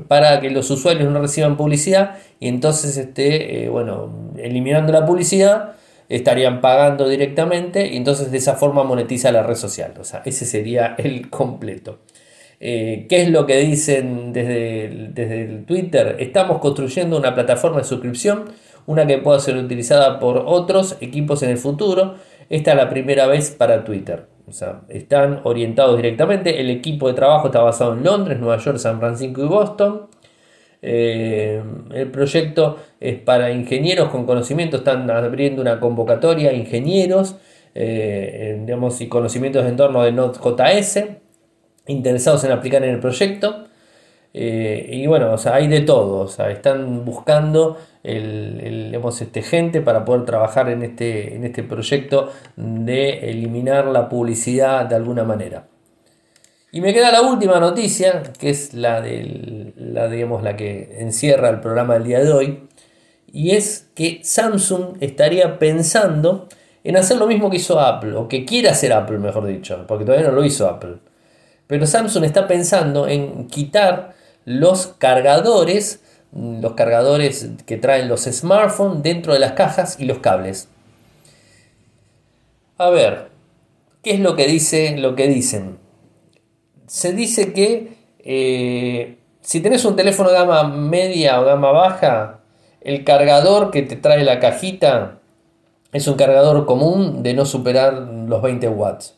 para 0.08 0.40
que 0.40 0.50
los 0.50 0.70
usuarios 0.70 1.12
no 1.12 1.20
reciban 1.20 1.58
publicidad 1.58 2.18
y 2.40 2.48
entonces 2.48 2.98
este, 2.98 3.64
eh, 3.64 3.70
bueno, 3.70 4.32
eliminando 4.38 4.92
la 4.94 5.06
publicidad 5.06 5.74
estarían 6.08 6.62
pagando 6.62 7.10
directamente 7.10 7.88
y 7.88 7.98
entonces 7.98 8.32
de 8.32 8.38
esa 8.38 8.56
forma 8.56 8.84
monetiza 8.84 9.32
la 9.32 9.44
red 9.44 9.56
social. 9.56 9.94
O 10.00 10.04
sea, 10.04 10.22
ese 10.24 10.46
sería 10.46 10.96
el 10.98 11.30
completo. 11.30 12.00
Eh, 12.60 13.06
¿Qué 13.10 13.22
es 13.24 13.30
lo 13.30 13.46
que 13.46 13.58
dicen 13.58 14.34
desde 14.34 15.10
desde 15.14 15.44
el 15.44 15.66
Twitter? 15.66 16.16
Estamos 16.20 16.60
construyendo 16.60 17.18
una 17.18 17.36
plataforma 17.36 17.80
de 17.80 17.84
suscripción 17.84 18.46
una 18.88 19.06
que 19.06 19.20
pueda 19.20 19.40
ser 19.40 19.56
utilizada 19.58 20.20
por 20.20 20.44
otros 20.46 20.98
equipos 21.02 21.44
en 21.44 21.52
el 21.52 21.58
futuro. 21.58 22.16
Esta 22.50 22.72
es 22.72 22.78
la 22.78 22.90
primera 22.90 23.28
vez 23.28 23.52
para 23.52 23.84
Twitter. 23.84 24.26
O 24.48 24.52
sea, 24.52 24.82
están 24.88 25.42
orientados 25.44 25.98
directamente. 25.98 26.60
El 26.60 26.72
equipo 26.72 27.08
de 27.08 27.14
trabajo 27.14 27.48
está 27.48 27.62
basado 27.62 27.94
en 27.94 28.04
Londres, 28.04 28.40
Nueva 28.40 28.58
York, 28.58 28.78
San 28.78 29.00
Francisco 29.00 29.44
y 29.44 29.48
Boston. 29.48 30.08
Eh, 30.82 31.62
el 31.94 32.10
proyecto 32.12 32.78
es 33.00 33.20
para 33.20 33.52
ingenieros 33.52 34.10
con 34.10 34.26
conocimiento. 34.26 34.78
Están 34.78 35.10
abriendo 35.12 35.62
una 35.62 35.80
convocatoria 35.80 36.54
ingenieros 36.54 37.36
eh, 37.76 38.58
digamos, 38.66 39.00
y 39.02 39.08
conocimientos 39.08 39.66
en 39.66 39.76
torno 39.76 40.02
de 40.02 40.12
Node.js 40.12 41.04
interesados 41.88 42.44
en 42.44 42.52
aplicar 42.52 42.84
en 42.84 42.92
el 42.92 43.00
proyecto. 43.00 43.66
Eh, 44.34 44.90
y 44.92 45.08
bueno, 45.08 45.34
o 45.34 45.38
sea, 45.38 45.56
hay 45.56 45.68
de 45.68 45.82
todo. 45.82 46.22
O 46.22 46.28
sea, 46.28 46.52
están 46.52 47.06
buscando 47.06 47.78
el, 48.04 48.94
este, 49.22 49.42
gente 49.42 49.82
para 49.82 50.06
poder 50.06 50.26
trabajar 50.26 50.70
en 50.70 50.84
este, 50.84 51.36
en 51.36 51.44
este 51.44 51.64
proyecto 51.64 52.32
de 52.56 53.30
eliminar 53.30 53.86
la 53.88 54.10
publicidad 54.10 54.86
de 54.86 54.96
alguna 54.96 55.24
manera. 55.24 55.68
Y 56.72 56.82
me 56.82 56.94
queda 56.94 57.12
la 57.12 57.22
última 57.22 57.60
noticia, 57.60 58.24
que 58.38 58.50
es 58.50 58.74
la, 58.74 59.02
del, 59.02 59.74
la, 59.78 60.08
digamos, 60.10 60.44
la 60.44 60.56
que 60.56 60.98
encierra 61.00 61.50
el 61.50 61.60
programa 61.60 61.96
del 61.96 62.04
día 62.04 62.20
de 62.20 62.32
hoy, 62.32 62.68
y 63.32 63.52
es 63.52 63.90
que 63.96 64.20
Samsung 64.24 64.98
estaría 65.00 65.60
pensando 65.60 66.48
en 66.84 66.98
hacer 66.98 67.18
lo 67.18 67.28
mismo 67.28 67.50
que 67.50 67.58
hizo 67.58 67.80
Apple, 67.80 68.16
o 68.16 68.28
que 68.28 68.46
quiere 68.46 68.70
hacer 68.70 68.94
Apple, 68.94 69.18
mejor 69.18 69.46
dicho, 69.46 69.86
porque 69.88 70.06
todavía 70.06 70.28
no 70.28 70.36
lo 70.36 70.44
hizo 70.44 70.68
Apple. 70.68 70.98
Pero 71.68 71.86
Samsung 71.86 72.26
está 72.26 72.48
pensando 72.48 73.08
en 73.08 73.48
quitar 73.48 74.14
los 74.48 74.88
cargadores 74.98 76.00
los 76.32 76.74
cargadores 76.74 77.50
que 77.66 77.78
traen 77.78 78.08
los 78.08 78.24
smartphones 78.24 79.04
dentro 79.04 79.34
de 79.34 79.40
las 79.40 79.54
cajas 79.54 80.00
y 80.00 80.06
los 80.06 80.20
cables. 80.20 80.70
A 82.78 82.90
ver, 82.90 83.30
¿qué 84.04 84.12
es 84.12 84.20
lo 84.20 84.36
que 84.36 84.48
dice 84.48 84.98
lo 84.98 85.16
que 85.16 85.28
dicen? 85.28 85.78
Se 86.86 87.14
dice 87.14 87.54
que 87.54 87.98
eh, 88.20 89.18
si 89.42 89.62
tenés 89.62 89.84
un 89.84 89.96
teléfono 89.96 90.30
de 90.30 90.36
gama 90.36 90.64
media 90.66 91.42
o 91.42 91.46
gama 91.46 91.72
baja, 91.72 92.40
el 92.82 93.04
cargador 93.04 93.72
que 93.72 93.82
te 93.82 93.96
trae 93.96 94.24
la 94.24 94.40
cajita 94.40 95.20
es 95.92 96.08
un 96.08 96.16
cargador 96.16 96.66
común 96.66 97.24
de 97.24 97.34
no 97.34 97.46
superar 97.46 97.94
los 97.94 98.42
20 98.42 98.70
watts. 98.70 99.16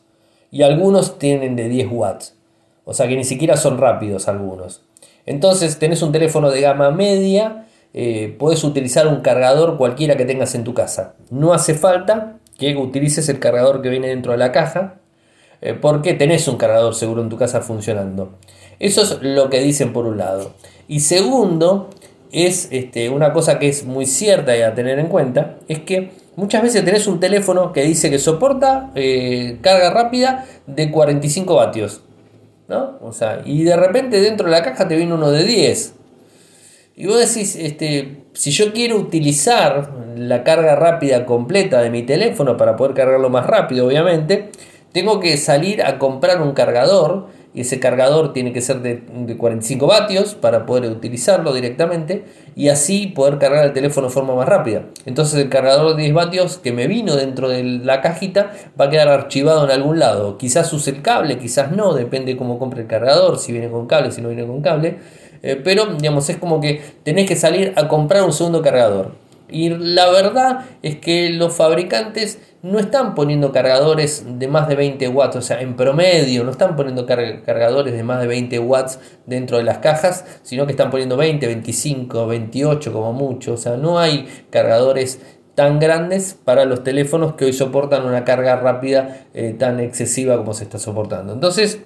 Y 0.50 0.62
algunos 0.62 1.18
tienen 1.18 1.54
de 1.54 1.68
10 1.68 1.88
watts. 1.92 2.36
O 2.84 2.94
sea 2.94 3.06
que 3.06 3.16
ni 3.16 3.24
siquiera 3.24 3.56
son 3.56 3.78
rápidos 3.78 4.26
algunos. 4.26 4.82
Entonces 5.26 5.78
tenés 5.78 6.02
un 6.02 6.12
teléfono 6.12 6.50
de 6.50 6.60
gama 6.60 6.90
media, 6.90 7.66
eh, 7.92 8.36
puedes 8.38 8.62
utilizar 8.64 9.06
un 9.08 9.20
cargador 9.20 9.76
cualquiera 9.76 10.16
que 10.16 10.24
tengas 10.24 10.54
en 10.54 10.64
tu 10.64 10.74
casa. 10.74 11.14
No 11.30 11.52
hace 11.52 11.74
falta 11.74 12.38
que 12.58 12.76
utilices 12.76 13.28
el 13.28 13.38
cargador 13.38 13.82
que 13.82 13.88
viene 13.88 14.08
dentro 14.08 14.32
de 14.32 14.38
la 14.38 14.52
caja, 14.52 15.00
eh, 15.60 15.74
porque 15.74 16.14
tenés 16.14 16.46
un 16.48 16.56
cargador 16.56 16.94
seguro 16.94 17.22
en 17.22 17.28
tu 17.28 17.36
casa 17.36 17.60
funcionando. 17.60 18.38
Eso 18.78 19.02
es 19.02 19.18
lo 19.22 19.50
que 19.50 19.60
dicen 19.60 19.92
por 19.92 20.06
un 20.06 20.18
lado. 20.18 20.52
Y 20.88 21.00
segundo, 21.00 21.90
es 22.32 22.68
este, 22.70 23.10
una 23.10 23.32
cosa 23.32 23.58
que 23.58 23.68
es 23.68 23.84
muy 23.84 24.06
cierta 24.06 24.56
y 24.56 24.62
a 24.62 24.74
tener 24.74 24.98
en 24.98 25.08
cuenta, 25.08 25.56
es 25.68 25.80
que 25.80 26.10
muchas 26.36 26.62
veces 26.62 26.84
tenés 26.84 27.06
un 27.06 27.20
teléfono 27.20 27.72
que 27.72 27.82
dice 27.82 28.10
que 28.10 28.18
soporta 28.18 28.90
eh, 28.94 29.58
carga 29.60 29.90
rápida 29.90 30.46
de 30.66 30.90
45 30.90 31.54
vatios. 31.54 32.02
O 33.00 33.12
sea, 33.12 33.42
y 33.44 33.64
de 33.64 33.76
repente 33.76 34.20
dentro 34.20 34.46
de 34.46 34.52
la 34.52 34.62
caja 34.62 34.88
te 34.88 34.96
viene 34.96 35.14
uno 35.14 35.30
de 35.30 35.44
10. 35.44 35.94
Y 36.96 37.06
vos 37.06 37.18
decís, 37.18 37.56
este, 37.56 38.24
si 38.34 38.50
yo 38.50 38.72
quiero 38.72 38.96
utilizar 38.96 39.90
la 40.16 40.44
carga 40.44 40.76
rápida 40.76 41.24
completa 41.24 41.80
de 41.80 41.90
mi 41.90 42.02
teléfono 42.02 42.56
para 42.56 42.76
poder 42.76 42.94
cargarlo 42.94 43.30
más 43.30 43.46
rápido, 43.46 43.86
obviamente, 43.86 44.50
tengo 44.92 45.20
que 45.20 45.36
salir 45.36 45.82
a 45.82 45.98
comprar 45.98 46.42
un 46.42 46.52
cargador 46.52 47.28
y 47.52 47.62
ese 47.62 47.80
cargador 47.80 48.32
tiene 48.32 48.52
que 48.52 48.60
ser 48.60 48.80
de, 48.80 49.02
45 49.36 49.86
vatios 49.86 50.34
para 50.34 50.66
poder 50.66 50.90
utilizarlo 50.90 51.52
directamente 51.52 52.24
y 52.54 52.68
así 52.68 53.08
poder 53.08 53.38
cargar 53.38 53.64
el 53.66 53.72
teléfono 53.72 54.06
de 54.06 54.12
forma 54.12 54.34
más 54.36 54.48
rápida. 54.48 54.84
Entonces 55.04 55.40
el 55.40 55.48
cargador 55.48 55.96
de 55.96 56.02
10 56.02 56.14
vatios 56.14 56.58
que 56.58 56.72
me 56.72 56.86
vino 56.86 57.16
dentro 57.16 57.48
de 57.48 57.64
la 57.64 58.00
cajita 58.02 58.52
va 58.80 58.84
a 58.84 58.90
quedar 58.90 59.08
archivado 59.08 59.64
en 59.64 59.72
algún 59.72 59.98
lado. 59.98 60.38
Quizás 60.38 60.72
use 60.72 60.90
el 60.90 61.02
cable, 61.02 61.38
quizás 61.38 61.72
no, 61.72 61.94
depende 61.94 62.36
cómo 62.36 62.58
compre 62.58 62.82
el 62.82 62.86
cargador, 62.86 63.38
si 63.38 63.52
viene 63.52 63.68
con 63.68 63.86
cable, 63.86 64.12
si 64.12 64.20
no 64.20 64.28
viene 64.28 64.46
con 64.46 64.62
cable. 64.62 64.98
Eh, 65.42 65.60
pero 65.62 65.86
digamos, 65.86 66.28
es 66.28 66.36
como 66.36 66.60
que 66.60 66.82
tenés 67.02 67.26
que 67.26 67.34
salir 67.34 67.72
a 67.76 67.88
comprar 67.88 68.22
un 68.22 68.32
segundo 68.32 68.62
cargador. 68.62 69.12
Y 69.48 69.70
la 69.70 70.08
verdad 70.10 70.66
es 70.82 70.96
que 70.96 71.30
los 71.30 71.54
fabricantes 71.54 72.38
no 72.62 72.78
están 72.78 73.14
poniendo 73.14 73.52
cargadores 73.52 74.24
de 74.38 74.48
más 74.48 74.68
de 74.68 74.74
20 74.74 75.08
watts, 75.08 75.36
o 75.36 75.42
sea, 75.42 75.60
en 75.60 75.76
promedio, 75.76 76.44
no 76.44 76.50
están 76.50 76.76
poniendo 76.76 77.06
cargadores 77.06 77.94
de 77.94 78.02
más 78.02 78.20
de 78.20 78.26
20 78.26 78.58
watts 78.58 78.98
dentro 79.26 79.56
de 79.56 79.64
las 79.64 79.78
cajas, 79.78 80.26
sino 80.42 80.66
que 80.66 80.72
están 80.72 80.90
poniendo 80.90 81.16
20, 81.16 81.46
25, 81.46 82.26
28 82.26 82.92
como 82.92 83.12
mucho, 83.12 83.54
o 83.54 83.56
sea, 83.56 83.76
no 83.76 83.98
hay 83.98 84.28
cargadores 84.50 85.20
tan 85.54 85.78
grandes 85.78 86.38
para 86.44 86.64
los 86.64 86.84
teléfonos 86.84 87.34
que 87.34 87.46
hoy 87.46 87.52
soportan 87.52 88.04
una 88.04 88.24
carga 88.24 88.56
rápida 88.56 89.26
eh, 89.34 89.54
tan 89.58 89.80
excesiva 89.80 90.36
como 90.36 90.54
se 90.54 90.64
está 90.64 90.78
soportando. 90.78 91.32
Entonces, 91.32 91.80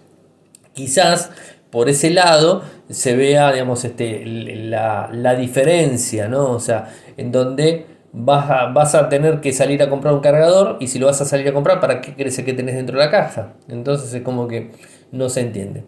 quizás 0.74 1.30
por 1.70 1.88
ese 1.88 2.10
lado 2.10 2.62
se 2.88 3.16
vea, 3.16 3.50
digamos, 3.52 3.84
este, 3.84 4.24
la, 4.24 5.08
la 5.12 5.34
diferencia, 5.34 6.28
¿no? 6.28 6.50
O 6.50 6.60
sea, 6.60 6.92
en 7.16 7.32
donde 7.32 7.93
vas 8.14 8.48
a, 8.48 8.66
vas 8.66 8.94
a 8.94 9.08
tener 9.08 9.40
que 9.40 9.52
salir 9.52 9.82
a 9.82 9.90
comprar 9.90 10.14
un 10.14 10.20
cargador 10.20 10.76
y 10.80 10.86
si 10.86 10.98
lo 10.98 11.06
vas 11.06 11.20
a 11.20 11.24
salir 11.24 11.48
a 11.48 11.52
comprar, 11.52 11.80
¿para 11.80 12.00
qué 12.00 12.14
crees 12.14 12.40
que 12.40 12.52
tenés 12.52 12.76
dentro 12.76 12.98
de 12.98 13.04
la 13.04 13.10
caja? 13.10 13.54
Entonces 13.68 14.14
es 14.14 14.22
como 14.22 14.46
que 14.46 14.70
no 15.10 15.28
se 15.28 15.40
entiende. 15.40 15.84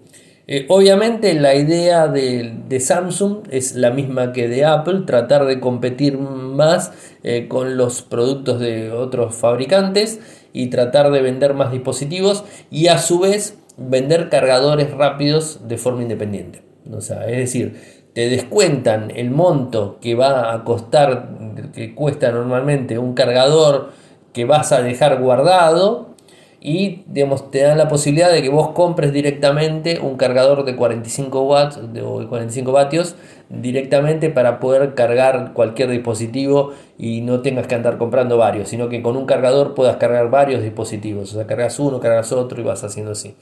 Eh, 0.48 0.66
obviamente 0.68 1.34
la 1.34 1.56
idea 1.56 2.06
de, 2.06 2.78
Samsung 2.78 3.48
es 3.50 3.74
la 3.74 3.90
misma 3.90 4.32
que 4.32 4.48
de 4.48 4.64
Apple, 4.64 5.02
tratar 5.06 5.44
de 5.46 5.58
competir 5.58 6.18
más 6.18 6.92
eh, 7.24 7.48
con 7.48 7.76
los 7.76 8.02
productos 8.02 8.60
de 8.60 8.92
otros 8.92 9.34
fabricantes 9.34 10.20
y 10.52 10.68
tratar 10.68 11.10
de 11.10 11.22
vender 11.22 11.54
más 11.54 11.72
dispositivos 11.72 12.44
y 12.70 12.88
a 12.88 12.98
su 12.98 13.18
vez 13.18 13.58
vender 13.76 14.28
cargadores 14.28 14.92
rápidos 14.92 15.68
de 15.68 15.78
forma 15.78 16.02
independiente. 16.02 16.62
O 16.92 17.00
sea, 17.00 17.26
es 17.26 17.38
decir, 17.38 17.74
te 18.16 18.30
descuentan 18.30 19.12
el 19.14 19.30
monto 19.30 19.98
que 20.00 20.14
va 20.14 20.54
a 20.54 20.64
costar, 20.64 21.28
que 21.74 21.94
cuesta 21.94 22.32
normalmente 22.32 22.98
un 22.98 23.12
cargador 23.12 23.90
que 24.32 24.46
vas 24.46 24.72
a 24.72 24.80
dejar 24.80 25.20
guardado 25.20 26.14
y 26.58 27.02
digamos, 27.08 27.50
te 27.50 27.60
dan 27.60 27.76
la 27.76 27.88
posibilidad 27.88 28.32
de 28.32 28.40
que 28.40 28.48
vos 28.48 28.70
compres 28.70 29.12
directamente 29.12 30.00
un 30.00 30.16
cargador 30.16 30.64
de 30.64 30.76
45 30.76 31.42
watts 31.42 31.78
o 32.02 32.26
45 32.26 32.72
vatios 32.72 33.16
directamente 33.50 34.30
para 34.30 34.60
poder 34.60 34.94
cargar 34.94 35.52
cualquier 35.52 35.90
dispositivo 35.90 36.72
y 36.96 37.20
no 37.20 37.42
tengas 37.42 37.66
que 37.66 37.74
andar 37.74 37.98
comprando 37.98 38.38
varios, 38.38 38.70
sino 38.70 38.88
que 38.88 39.02
con 39.02 39.18
un 39.18 39.26
cargador 39.26 39.74
puedas 39.74 39.96
cargar 39.98 40.30
varios 40.30 40.62
dispositivos, 40.62 41.34
o 41.34 41.36
sea, 41.36 41.46
cargas 41.46 41.78
uno, 41.78 42.00
cargas 42.00 42.32
otro 42.32 42.62
y 42.62 42.64
vas 42.64 42.82
haciendo 42.82 43.12
así. 43.12 43.34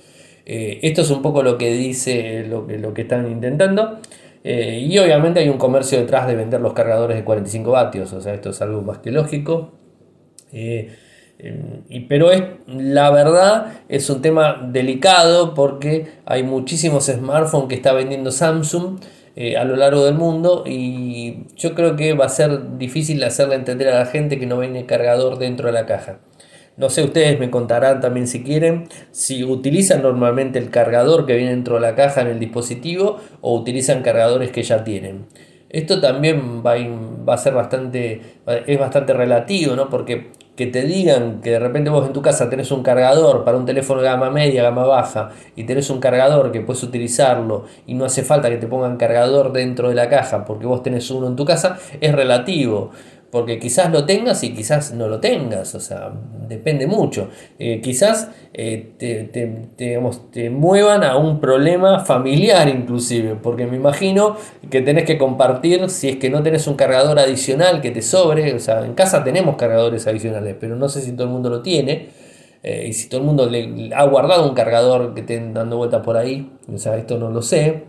Eh, 0.47 0.81
esto 0.83 1.03
es 1.03 1.11
un 1.13 1.23
poco 1.23 1.45
lo 1.45 1.59
que 1.59 1.73
dice, 1.73 2.45
lo, 2.49 2.67
lo 2.67 2.93
que 2.93 3.03
están 3.03 3.31
intentando. 3.31 4.01
Eh, 4.45 4.87
y 4.87 4.99
obviamente 4.99 5.41
hay 5.41 5.49
un 5.49 5.57
comercio 5.57 5.99
detrás 5.99 6.27
de 6.27 6.37
vender 6.37 6.61
los 6.61 6.75
cargadores 6.75 7.17
de 7.17 7.25
45 7.25 7.71
vatios, 7.71 8.13
o 8.13 8.21
sea, 8.21 8.35
esto 8.35 8.51
es 8.51 8.61
algo 8.61 8.83
más 8.83 8.99
que 8.99 9.11
lógico. 9.11 9.73
Eh, 10.53 10.95
y, 11.89 12.01
pero 12.01 12.31
es, 12.31 12.43
la 12.69 13.11
verdad 13.11 13.81
es 13.89 14.09
un 14.09 14.23
tema 14.23 14.69
delicado 14.71 15.55
porque 15.55 16.07
hay 16.27 16.43
muchísimos 16.43 17.07
smartphones 17.07 17.69
que 17.69 17.75
está 17.75 17.93
vendiendo 17.93 18.31
Samsung 18.31 19.01
eh, 19.35 19.57
a 19.57 19.65
lo 19.65 19.75
largo 19.77 20.05
del 20.05 20.15
mundo 20.15 20.63
y 20.65 21.49
yo 21.57 21.75
creo 21.75 21.97
que 21.97 22.13
va 22.13 22.27
a 22.27 22.29
ser 22.29 22.79
difícil 22.79 23.23
hacerle 23.25 23.57
entender 23.57 23.89
a 23.89 23.99
la 23.99 24.07
gente 24.07 24.39
que 24.39 24.47
no 24.47 24.59
viene 24.59 24.87
cargador 24.87 25.39
dentro 25.39 25.67
de 25.67 25.73
la 25.73 25.87
caja. 25.87 26.19
No 26.77 26.91
sé, 26.91 27.05
ustedes 27.05 27.39
me 27.39 27.51
contarán 27.51 28.01
también 28.01 28.27
si 28.27 28.43
quieren 28.43 28.89
si 29.13 29.45
utilizan 29.45 30.03
normalmente 30.03 30.59
el 30.59 30.71
cargador 30.71 31.25
que 31.25 31.37
viene 31.37 31.53
dentro 31.53 31.77
de 31.77 31.83
la 31.83 31.95
caja 31.95 32.23
en 32.23 32.27
el 32.27 32.41
dispositivo 32.41 33.19
o 33.41 33.55
utilizan 33.55 34.03
cargadores 34.03 34.51
que 34.51 34.65
ya 34.65 34.83
tienen. 34.83 35.27
Esto 35.71 36.01
también 36.01 36.65
va 36.65 36.75
a, 37.35 37.39
ser 37.39 37.55
bastante, 37.55 38.21
es 38.67 38.79
bastante 38.79 39.13
relativo, 39.13 39.75
¿no? 39.77 39.89
Porque 39.89 40.31
que 40.57 40.69
te 40.69 40.83
digan 40.83 41.41
que 41.41 41.51
de 41.51 41.59
repente 41.59 41.91
vos 41.91 42.07
en 42.07 42.13
tu 42.13 42.23
casa 42.23 42.49
tenés 42.49 42.71
un 42.71 42.83
cargador 42.83 43.45
para 43.45 43.57
un 43.57 43.67
teléfono 43.67 44.01
de 44.01 44.09
gama 44.09 44.31
media, 44.31 44.63
gama 44.63 44.85
baja, 44.85 45.31
y 45.57 45.65
tenés 45.65 45.91
un 45.91 45.99
cargador 45.99 46.53
que 46.53 46.61
puedes 46.61 46.83
utilizarlo 46.85 47.65
y 47.87 47.95
no 47.95 48.05
hace 48.05 48.23
falta 48.23 48.49
que 48.51 48.57
te 48.57 48.69
pongan 48.69 48.97
cargador 48.97 49.53
dentro 49.53 49.89
de 49.89 49.97
la 49.97 50.09
caja 50.09 50.45
porque 50.45 50.67
vos 50.67 50.83
tenés 50.83 51.11
uno 51.11 51.27
en 51.27 51.35
tu 51.35 51.45
casa, 51.45 51.79
es 52.01 52.15
relativo 52.15 52.93
porque 53.35 53.59
quizás 53.59 53.91
lo 53.91 54.07
tengas 54.07 54.45
y 54.45 54.55
quizás 54.55 54.93
no 54.93 55.09
lo 55.09 55.19
tengas, 55.19 55.75
o 55.75 55.81
sea, 55.81 56.13
depende 56.49 56.87
mucho. 56.87 57.31
Eh, 57.59 57.81
quizás 57.81 58.31
eh, 58.53 58.93
te, 58.97 59.25
te, 59.25 60.51
muevan 60.51 61.03
a 61.03 61.17
un 61.17 61.41
problema 61.41 61.99
familiar 61.99 62.69
inclusive, 62.69 63.35
porque 63.35 63.67
me 63.67 63.77
imagino 63.77 64.37
que 64.71 64.83
tenés 64.83 65.03
que 65.03 65.19
compartir, 65.19 65.91
si 65.91 66.11
es 66.11 66.17
que 66.19 66.31
no 66.31 66.45
tenés 66.45 66.69
un 66.69 66.77
cargador 66.77 67.19
adicional 67.19 67.81
que 67.81 67.91
te 67.91 68.03
sobre, 68.03 68.55
o 68.55 68.61
sea, 68.61 68.85
en 68.85 68.95
casa 68.95 69.25
tenemos 69.25 69.57
cargadores 69.57 70.07
adicionales, 70.07 70.55
pero 70.61 70.77
no 70.77 70.89
sé 70.89 71.01
si 71.01 71.11
todo 71.11 71.27
el 71.27 71.33
mundo 71.33 71.51
lo 71.51 71.61
tiene. 71.61 72.11
Eh, 72.63 72.87
y 72.91 72.93
si 72.93 73.09
todo 73.09 73.21
el 73.21 73.27
mundo 73.27 73.51
le 73.51 73.91
ha 73.97 74.05
guardado 74.05 74.49
un 74.49 74.55
cargador 74.55 75.13
que 75.13 75.23
estén 75.23 75.53
dando 75.53 75.77
vueltas 75.77 76.03
por 76.03 76.17
ahí, 76.17 76.53
o 76.73 76.79
sea, 76.79 76.97
esto 76.97 77.19
no 77.19 77.31
lo 77.31 77.43
sé. 77.43 77.83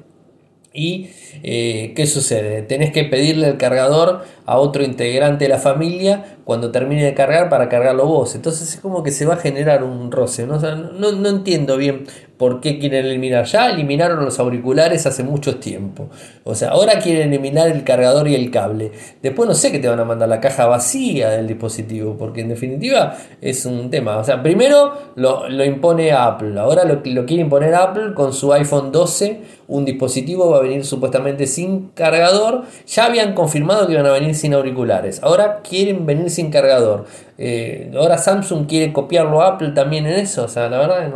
¿Y 0.73 1.09
qué 1.43 2.07
sucede? 2.07 2.61
Tenés 2.61 2.91
que 2.91 3.03
pedirle 3.03 3.47
el 3.47 3.57
cargador 3.57 4.23
a 4.45 4.57
otro 4.57 4.83
integrante 4.83 5.45
de 5.45 5.49
la 5.49 5.57
familia 5.57 6.37
cuando 6.45 6.71
termine 6.71 7.03
de 7.03 7.15
cargar 7.15 7.49
para 7.49 7.67
cargarlo 7.67 8.05
vos. 8.05 8.35
Entonces 8.35 8.75
es 8.75 8.79
como 8.79 9.01
que 9.01 9.09
se 9.09 9.25
va 9.25 9.33
a 9.33 9.37
generar 9.37 9.83
un 9.83 10.11
roce. 10.11 10.45
¿no? 10.45 10.59
no, 10.59 11.27
entiendo 11.29 11.75
bien 11.75 12.05
por 12.37 12.61
qué 12.61 12.77
quieren 12.77 13.07
eliminar. 13.07 13.45
Ya 13.45 13.71
eliminaron 13.71 14.23
los 14.23 14.37
auriculares 14.39 15.07
hace 15.07 15.23
mucho 15.23 15.57
tiempo. 15.57 16.09
O 16.43 16.53
sea, 16.53 16.69
ahora 16.69 16.99
quieren 16.99 17.29
eliminar 17.33 17.69
el 17.69 17.83
cargador 17.83 18.27
y 18.27 18.35
el 18.35 18.51
cable. 18.51 18.91
Después 19.23 19.49
no 19.49 19.55
sé 19.55 19.71
qué 19.71 19.79
te 19.79 19.87
van 19.87 19.99
a 19.99 20.05
mandar 20.05 20.29
la 20.29 20.39
caja 20.39 20.67
vacía 20.67 21.29
del 21.29 21.47
dispositivo, 21.47 22.15
porque 22.15 22.41
en 22.41 22.49
definitiva 22.49 23.17
es 23.41 23.65
un 23.65 23.89
tema. 23.89 24.17
O 24.17 24.23
sea, 24.23 24.43
primero 24.43 24.93
lo, 25.15 25.65
impone 25.65 26.11
Apple. 26.11 26.59
Ahora 26.59 26.85
lo, 26.85 27.01
lo 27.03 27.25
quiere 27.25 27.41
imponer 27.41 27.73
Apple 27.73 28.13
con 28.13 28.33
su 28.33 28.53
iPhone 28.53 28.91
12. 28.91 29.55
Un 29.67 29.83
dispositivo 29.83 30.51
va 30.51 30.57
a 30.57 30.61
venir 30.61 30.85
supuestamente 30.85 31.24
sin 31.47 31.89
cargador. 31.89 32.63
Ya 32.87 33.05
habían 33.05 33.33
confirmado 33.33 33.87
que 33.87 33.93
iban 33.93 34.05
a 34.05 34.11
venir 34.11 34.35
sin 34.35 34.53
auriculares. 34.53 35.21
Ahora 35.23 35.61
quieren 35.67 36.05
venir 36.05 36.29
sin 36.29 36.51
cargador. 36.51 37.05
Eh, 37.37 37.91
ahora 37.95 38.17
Samsung 38.17 38.65
quiere 38.65 38.93
copiarlo 38.93 39.41
a 39.41 39.49
Apple 39.49 39.71
también 39.71 40.05
en 40.05 40.13
eso. 40.13 40.45
O 40.45 40.47
sea, 40.47 40.69
la 40.69 40.77
verdad, 40.77 41.11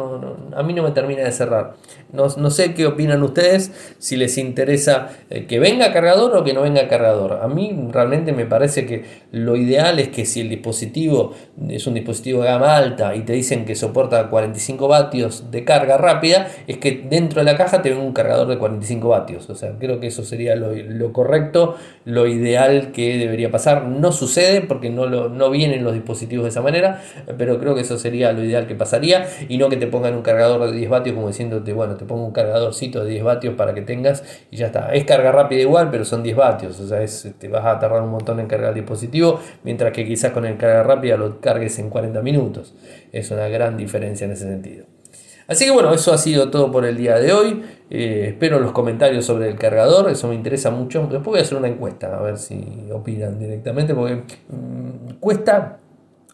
a 0.55 0.63
mí 0.63 0.73
no 0.73 0.83
me 0.83 0.91
termina 0.91 1.23
de 1.23 1.31
cerrar. 1.31 1.75
No, 2.11 2.49
sé 2.49 2.73
qué 2.73 2.87
opinan 2.87 3.21
ustedes, 3.21 3.93
si 3.99 4.17
les 4.17 4.37
interesa 4.39 5.09
eh, 5.29 5.45
que 5.45 5.59
venga 5.59 5.93
cargador 5.93 6.35
o 6.35 6.43
que 6.43 6.53
no 6.53 6.61
venga 6.61 6.87
cargador. 6.87 7.39
A 7.43 7.47
mí 7.47 7.87
realmente 7.91 8.33
me 8.33 8.45
parece 8.45 8.87
que 8.87 9.05
lo 9.31 9.55
ideal 9.55 9.99
es 9.99 10.09
que 10.09 10.25
si 10.25 10.41
el 10.41 10.49
dispositivo 10.49 11.33
es 11.69 11.85
un 11.85 11.93
dispositivo 11.93 12.41
de 12.41 12.47
gama 12.47 12.75
alta 12.75 13.15
y 13.15 13.21
te 13.21 13.33
dicen 13.33 13.63
que 13.63 13.75
soporta 13.75 14.27
45 14.29 14.87
vatios 14.87 15.51
de 15.51 15.63
carga 15.63 15.97
rápida, 15.97 16.47
es 16.65 16.79
que 16.79 17.05
dentro 17.07 17.41
de 17.41 17.45
la 17.45 17.55
caja 17.55 17.83
te 17.83 17.91
venga 17.91 18.03
un 18.03 18.13
cargador 18.13 18.47
de 18.47 18.57
45 18.57 19.07
vatios. 19.07 19.47
O 19.49 19.55
sea, 19.55 19.73
creo 19.77 19.99
que 19.99 20.07
eso 20.07 20.23
sería 20.23 20.55
lo, 20.55 21.13
correcto, 21.13 21.75
lo 22.05 22.25
ideal 22.25 22.91
que 22.91 23.19
debería 23.19 23.51
pasar. 23.51 23.83
No 23.85 24.11
sucede 24.11 24.61
porque 24.61 24.89
no, 24.89 25.05
lo, 25.05 25.29
no 25.29 25.51
vienen 25.51 25.83
los 25.83 25.93
dispositivos 25.93 26.08
de 26.17 26.47
esa 26.47 26.61
manera, 26.61 27.01
pero 27.37 27.59
creo 27.59 27.75
que 27.75 27.81
eso 27.81 27.97
sería 27.97 28.31
lo 28.33 28.43
ideal 28.43 28.67
que 28.67 28.75
pasaría 28.75 29.27
y 29.47 29.57
no 29.57 29.69
que 29.69 29.77
te 29.77 29.87
pongan 29.87 30.15
un 30.15 30.21
cargador 30.21 30.69
de 30.69 30.75
10 30.75 30.89
vatios 30.89 31.15
como 31.15 31.27
diciéndote, 31.27 31.73
bueno, 31.73 31.95
te 31.95 32.05
pongo 32.05 32.25
un 32.25 32.31
cargadorcito 32.31 33.03
de 33.03 33.11
10 33.11 33.23
vatios 33.23 33.53
para 33.55 33.73
que 33.73 33.81
tengas 33.81 34.23
y 34.51 34.57
ya 34.57 34.67
está. 34.67 34.93
Es 34.93 35.05
carga 35.05 35.31
rápida 35.31 35.61
igual, 35.61 35.89
pero 35.91 36.05
son 36.05 36.23
10 36.23 36.35
vatios, 36.35 36.79
o 36.79 36.87
sea, 36.87 37.01
es, 37.01 37.27
te 37.37 37.47
vas 37.47 37.65
a 37.65 37.79
tardar 37.79 38.01
un 38.01 38.09
montón 38.09 38.39
en 38.39 38.47
cargar 38.47 38.69
el 38.69 38.75
dispositivo, 38.75 39.39
mientras 39.63 39.91
que 39.91 40.05
quizás 40.05 40.31
con 40.31 40.45
el 40.45 40.57
carga 40.57 40.83
rápida 40.83 41.17
lo 41.17 41.39
cargues 41.39 41.77
en 41.79 41.89
40 41.89 42.21
minutos. 42.21 42.73
Es 43.11 43.31
una 43.31 43.47
gran 43.47 43.77
diferencia 43.77 44.25
en 44.25 44.31
ese 44.31 44.45
sentido. 44.45 44.85
Así 45.49 45.65
que 45.65 45.71
bueno, 45.71 45.91
eso 45.91 46.13
ha 46.13 46.17
sido 46.19 46.51
todo 46.51 46.71
por 46.71 46.85
el 46.85 46.95
día 46.95 47.15
de 47.15 47.33
hoy. 47.33 47.63
Eh, 47.89 48.25
espero 48.27 48.59
los 48.59 48.71
comentarios 48.71 49.25
sobre 49.25 49.49
el 49.49 49.55
cargador, 49.55 50.07
eso 50.11 50.27
me 50.27 50.35
interesa 50.35 50.69
mucho. 50.69 51.01
Después 51.01 51.25
voy 51.25 51.39
a 51.39 51.41
hacer 51.41 51.57
una 51.57 51.67
encuesta, 51.67 52.15
a 52.15 52.21
ver 52.21 52.37
si 52.37 52.87
opinan 52.93 53.39
directamente, 53.39 53.95
porque 53.95 54.21
mm, 54.47 55.13
cuesta 55.19 55.79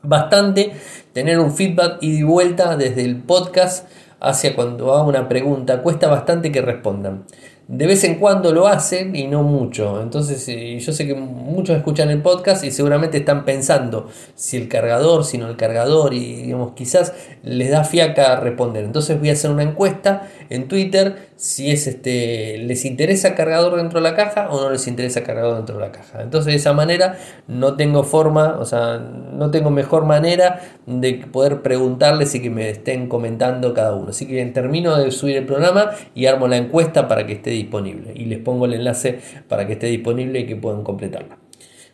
bastante 0.08 0.72
tener 1.14 1.40
un 1.40 1.54
feedback 1.54 1.98
y 2.02 2.18
de 2.18 2.24
vuelta 2.24 2.76
desde 2.76 3.04
el 3.04 3.18
podcast 3.18 3.88
hacia 4.20 4.56
cuando 4.56 4.94
hago 4.94 5.10
una 5.10 5.28
pregunta, 5.28 5.82
cuesta 5.82 6.08
bastante 6.08 6.52
que 6.52 6.62
respondan. 6.62 7.26
De 7.68 7.88
vez 7.88 8.04
en 8.04 8.20
cuando 8.20 8.54
lo 8.54 8.68
hacen 8.68 9.16
y 9.16 9.26
no 9.26 9.42
mucho. 9.42 10.00
Entonces 10.00 10.48
eh, 10.50 10.78
yo 10.80 10.94
sé 10.94 11.08
que 11.08 11.16
muchos 11.16 11.76
escuchan 11.76 12.12
el 12.12 12.22
podcast 12.22 12.64
y 12.64 12.70
seguramente 12.70 13.18
están 13.18 13.44
pensando 13.44 14.08
si 14.36 14.58
el 14.58 14.68
cargador, 14.68 15.26
si 15.26 15.40
no 15.40 15.48
el 15.48 15.58
cargador 15.58 16.14
y 16.14 16.44
digamos 16.44 16.74
quizás 16.74 17.14
les 17.42 17.72
da 17.72 17.84
fiaca 17.84 18.40
responder. 18.40 18.86
Entonces 18.86 19.20
voy 19.20 19.30
a 19.30 19.34
hacer 19.34 19.50
una 19.50 19.64
encuesta 19.64 20.30
en 20.50 20.68
Twitter 20.68 21.30
si 21.36 21.72
es 21.72 21.88
este 21.88 22.58
les 22.60 22.86
interesa 22.86 23.36
cargador 23.36 23.76
dentro 23.78 24.00
de 24.00 24.10
la 24.10 24.16
caja 24.16 24.50
o 24.50 24.62
no 24.62 24.70
les 24.70 24.88
interesa 24.88 25.24
cargador 25.24 25.58
dentro 25.58 25.76
de 25.76 25.82
la 25.82 25.92
caja. 25.92 26.22
Entonces 26.22 26.54
de 26.54 26.56
esa 26.56 26.74
manera 26.74 27.18
no 27.48 27.76
tengo 27.76 28.04
forma, 28.04 28.58
o 28.60 28.66
sea, 28.66 28.98
no 29.00 29.52
tengo 29.52 29.70
mejor 29.70 30.06
manera 30.06 30.62
de 30.86 31.26
poder 31.32 31.62
preguntarles 31.62 32.34
y 32.36 32.42
que 32.42 32.50
me 32.50 32.70
estén 32.70 33.08
comentando 33.08 33.74
cada 33.74 33.96
uno. 33.96 34.10
Así 34.10 34.28
que 34.28 34.46
termino 34.48 34.98
de 34.98 35.12
subir 35.12 35.38
el 35.38 35.46
programa 35.46 35.92
y 36.14 36.26
armo 36.28 36.48
la 36.48 36.58
encuesta 36.58 37.08
para 37.08 37.26
que 37.26 37.34
esté 37.34 37.50
disponible 37.52 38.14
y 38.16 38.26
les 38.26 38.40
pongo 38.40 38.66
el 38.66 38.74
enlace 38.74 39.20
para 39.48 39.68
que 39.68 39.74
esté 39.74 39.88
disponible 39.88 40.40
y 40.40 40.46
que 40.46 40.56
puedan 40.56 40.84
completarla. 40.84 41.38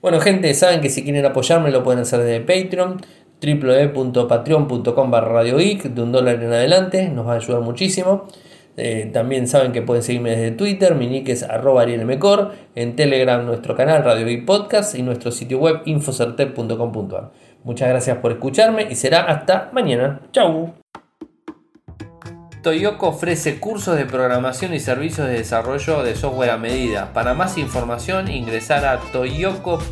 Bueno, 0.02 0.20
gente, 0.20 0.52
saben 0.56 0.82
que 0.82 0.90
si 0.90 1.04
quieren 1.04 1.24
apoyarme 1.26 1.70
lo 1.70 1.84
pueden 1.84 2.02
hacer 2.02 2.22
desde 2.22 2.40
Patreon 2.40 3.02
www.patreon.com 3.42 5.12
barra 5.12 5.44
de 5.44 6.02
un 6.02 6.12
dólar 6.12 6.44
en 6.44 6.54
adelante, 6.54 7.10
nos 7.10 7.28
va 7.28 7.34
a 7.34 7.36
ayudar 7.36 7.62
muchísimo. 7.62 8.28
Eh, 8.78 9.10
también 9.12 9.48
saben 9.48 9.74
que 9.74 9.82
pueden 9.82 10.02
seguirme 10.04 10.30
desde 10.32 10.52
Twitter, 10.52 10.96
mi 10.96 11.08
nick 11.08 11.30
es 11.30 11.44
arroba 11.44 11.82
arielmecor, 11.82 12.54
en 12.76 12.96
Telegram 12.96 13.46
nuestro 13.46 13.76
canal 13.76 14.04
Radio 14.04 14.26
Geek 14.26 14.46
Podcast 14.46 14.96
y 14.96 15.02
nuestro 15.04 15.32
sitio 15.32 15.60
web 15.60 15.82
infocertep.com.ar. 15.86 17.32
Muchas 17.64 17.90
gracias 17.90 18.18
por 18.18 18.32
escucharme 18.32 18.88
y 18.90 18.96
será 18.96 19.24
hasta 19.24 19.70
mañana. 19.74 20.22
Chau. 20.32 20.74
Toyoko 22.64 23.08
ofrece 23.10 23.60
cursos 23.60 23.98
de 23.98 24.06
programación 24.06 24.74
y 24.74 24.80
servicios 24.80 25.28
de 25.28 25.34
desarrollo 25.34 26.04
de 26.04 26.16
software 26.16 26.52
a 26.52 26.58
medida. 26.58 27.12
Para 27.12 27.34
más 27.34 27.58
información 27.58 28.30
ingresar 28.30 28.86
a 28.86 29.00
toyoko.io 29.12 29.92